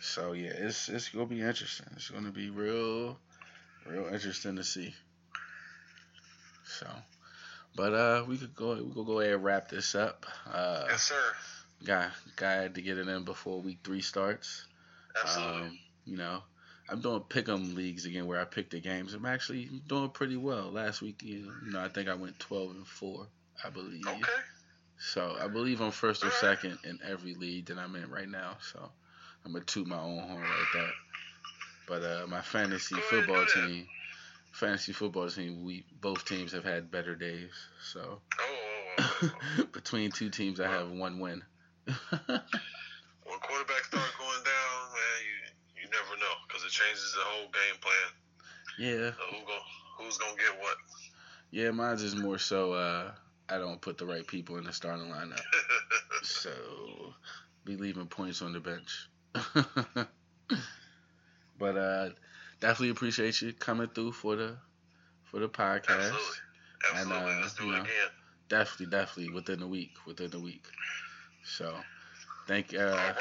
So 0.04 0.34
yeah, 0.34 0.52
it's 0.54 0.90
it's 0.90 1.10
gonna 1.10 1.26
be 1.26 1.42
interesting. 1.42 1.88
It's 1.96 2.10
gonna 2.10 2.32
be 2.32 2.50
real, 2.50 3.18
real 3.86 4.08
interesting 4.08 4.58
to 4.58 4.64
see. 4.64 4.94
So, 6.66 6.88
but 7.76 7.94
uh, 7.94 8.26
we 8.28 8.38
could 8.38 8.56
go 8.56 8.74
we 8.76 8.94
could 8.94 9.06
go 9.06 9.20
ahead 9.22 9.36
and 9.36 9.44
wrap 9.44 9.70
this 9.70 9.96
up. 9.96 10.26
Uh, 10.52 10.86
Yes, 10.90 11.04
sir. 11.04 11.34
guy 11.86 12.10
guy 12.36 12.54
had 12.54 12.76
to 12.76 12.82
get 12.82 12.98
it 12.98 13.08
in 13.08 13.24
before 13.24 13.62
week 13.62 13.80
three 13.84 14.02
starts. 14.02 14.66
Absolutely. 15.22 15.62
Um, 15.68 15.80
you 16.06 16.18
know, 16.18 16.44
I'm 16.90 17.00
doing 17.00 17.22
pick'em 17.22 17.76
leagues 17.76 18.06
again 18.06 18.26
where 18.26 18.42
I 18.42 18.46
pick 18.46 18.70
the 18.70 18.82
games. 18.82 19.14
I'm 19.14 19.26
actually 19.26 19.70
doing 19.88 20.10
pretty 20.10 20.38
well. 20.38 20.70
Last 20.72 21.02
week, 21.02 21.22
you 21.24 21.50
know, 21.64 21.80
I 21.80 21.88
think 21.88 22.10
I 22.10 22.16
went 22.16 22.40
12 22.40 22.72
and 22.72 22.88
four, 22.88 23.28
I 23.64 23.70
believe. 23.70 24.06
okay. 24.06 24.42
So 24.98 25.38
I 25.40 25.48
believe 25.48 25.82
I'm 25.82 25.92
first 25.92 26.24
or 26.24 26.32
second 26.32 26.78
in 26.84 27.00
every 27.08 27.36
league 27.36 27.68
that 27.68 27.78
I'm 27.78 27.96
in 27.96 28.10
right 28.10 28.28
now. 28.30 28.58
So 28.74 28.90
I'm 29.46 29.54
gonna 29.54 29.66
toot 29.66 29.88
my 29.88 30.00
own 30.00 30.20
horn 30.20 30.42
like 30.42 30.74
that. 30.74 30.92
But 31.88 32.04
uh, 32.04 32.28
my 32.28 32.42
fantasy 32.42 32.96
Go 32.96 33.02
ahead 33.02 33.14
and 33.14 33.26
football 33.26 33.46
team, 33.68 33.88
fantasy 34.52 34.94
football 34.94 35.30
team, 35.30 35.66
we 35.66 35.86
both 36.02 36.26
teams 36.26 36.52
have 36.54 36.64
had 36.64 36.90
better 36.92 37.16
days. 37.16 37.52
So 37.82 38.20
Oh, 38.40 38.44
oh, 39.00 39.04
oh, 39.24 39.32
oh. 39.60 39.64
between 39.74 40.12
two 40.12 40.30
teams, 40.30 40.60
I 40.60 40.70
have 40.70 40.90
one 40.92 41.20
win. 41.20 41.42
when 41.86 41.96
quarterbacks 42.26 43.88
start 43.88 44.12
going 44.18 44.44
down, 44.44 44.92
man, 44.94 45.20
you 45.26 45.82
you 45.84 45.90
never 45.90 46.18
know 46.20 46.34
because 46.48 46.64
it 46.64 46.72
changes 46.72 47.14
the 47.14 47.22
whole 47.24 47.48
game 47.52 47.80
plan. 47.82 48.12
yeah, 48.80 49.12
So 49.12 49.36
who 49.36 49.46
go, 49.46 49.58
who's 49.98 50.18
gonna 50.18 50.38
get 50.38 50.58
what? 50.62 50.78
yeah, 51.52 51.72
mine's 51.72 52.02
is 52.02 52.16
more 52.16 52.38
so. 52.38 52.74
Uh, 52.74 53.12
I 53.50 53.58
don't 53.58 53.82
put 53.82 53.98
the 53.98 54.06
right 54.06 54.26
people 54.26 54.56
in 54.58 54.64
the 54.64 54.72
starting 54.72 55.08
lineup, 55.08 55.42
so 56.24 56.50
be 57.66 57.76
leaving 57.76 58.08
points 58.08 58.42
on 58.42 58.54
the 58.54 58.60
bench. 58.62 59.10
but 61.58 61.78
uh, 61.78 62.10
definitely 62.60 62.90
appreciate 62.90 63.42
you 63.42 63.54
coming 63.54 63.88
through 63.88 64.12
for 64.12 64.36
the 64.36 64.58
for 65.24 65.40
the 65.40 65.50
podcast. 65.50 66.12
Absolutely. 66.12 66.20
Absolutely. 66.92 67.18
And, 67.18 67.28
uh, 67.28 67.42
Let's 67.42 67.54
do 67.56 67.64
it 67.64 67.72
know, 67.72 67.82
again. 67.82 68.10
Definitely, 68.50 68.86
definitely 68.88 69.34
within 69.34 69.60
the 69.60 69.68
week, 69.68 69.92
within 70.06 70.30
the 70.30 70.40
week. 70.40 70.66
So, 71.44 71.76
thank. 72.48 72.74
Uh, 72.74 72.78
right. 72.78 73.14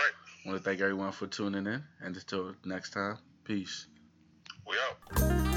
want 0.44 0.58
to 0.58 0.64
thank 0.64 0.80
everyone 0.80 1.12
for 1.12 1.26
tuning 1.26 1.66
in, 1.66 1.82
and 2.02 2.16
until 2.16 2.54
next 2.64 2.90
time, 2.90 3.18
peace. 3.44 3.86
We 4.66 4.76
out. 4.76 5.51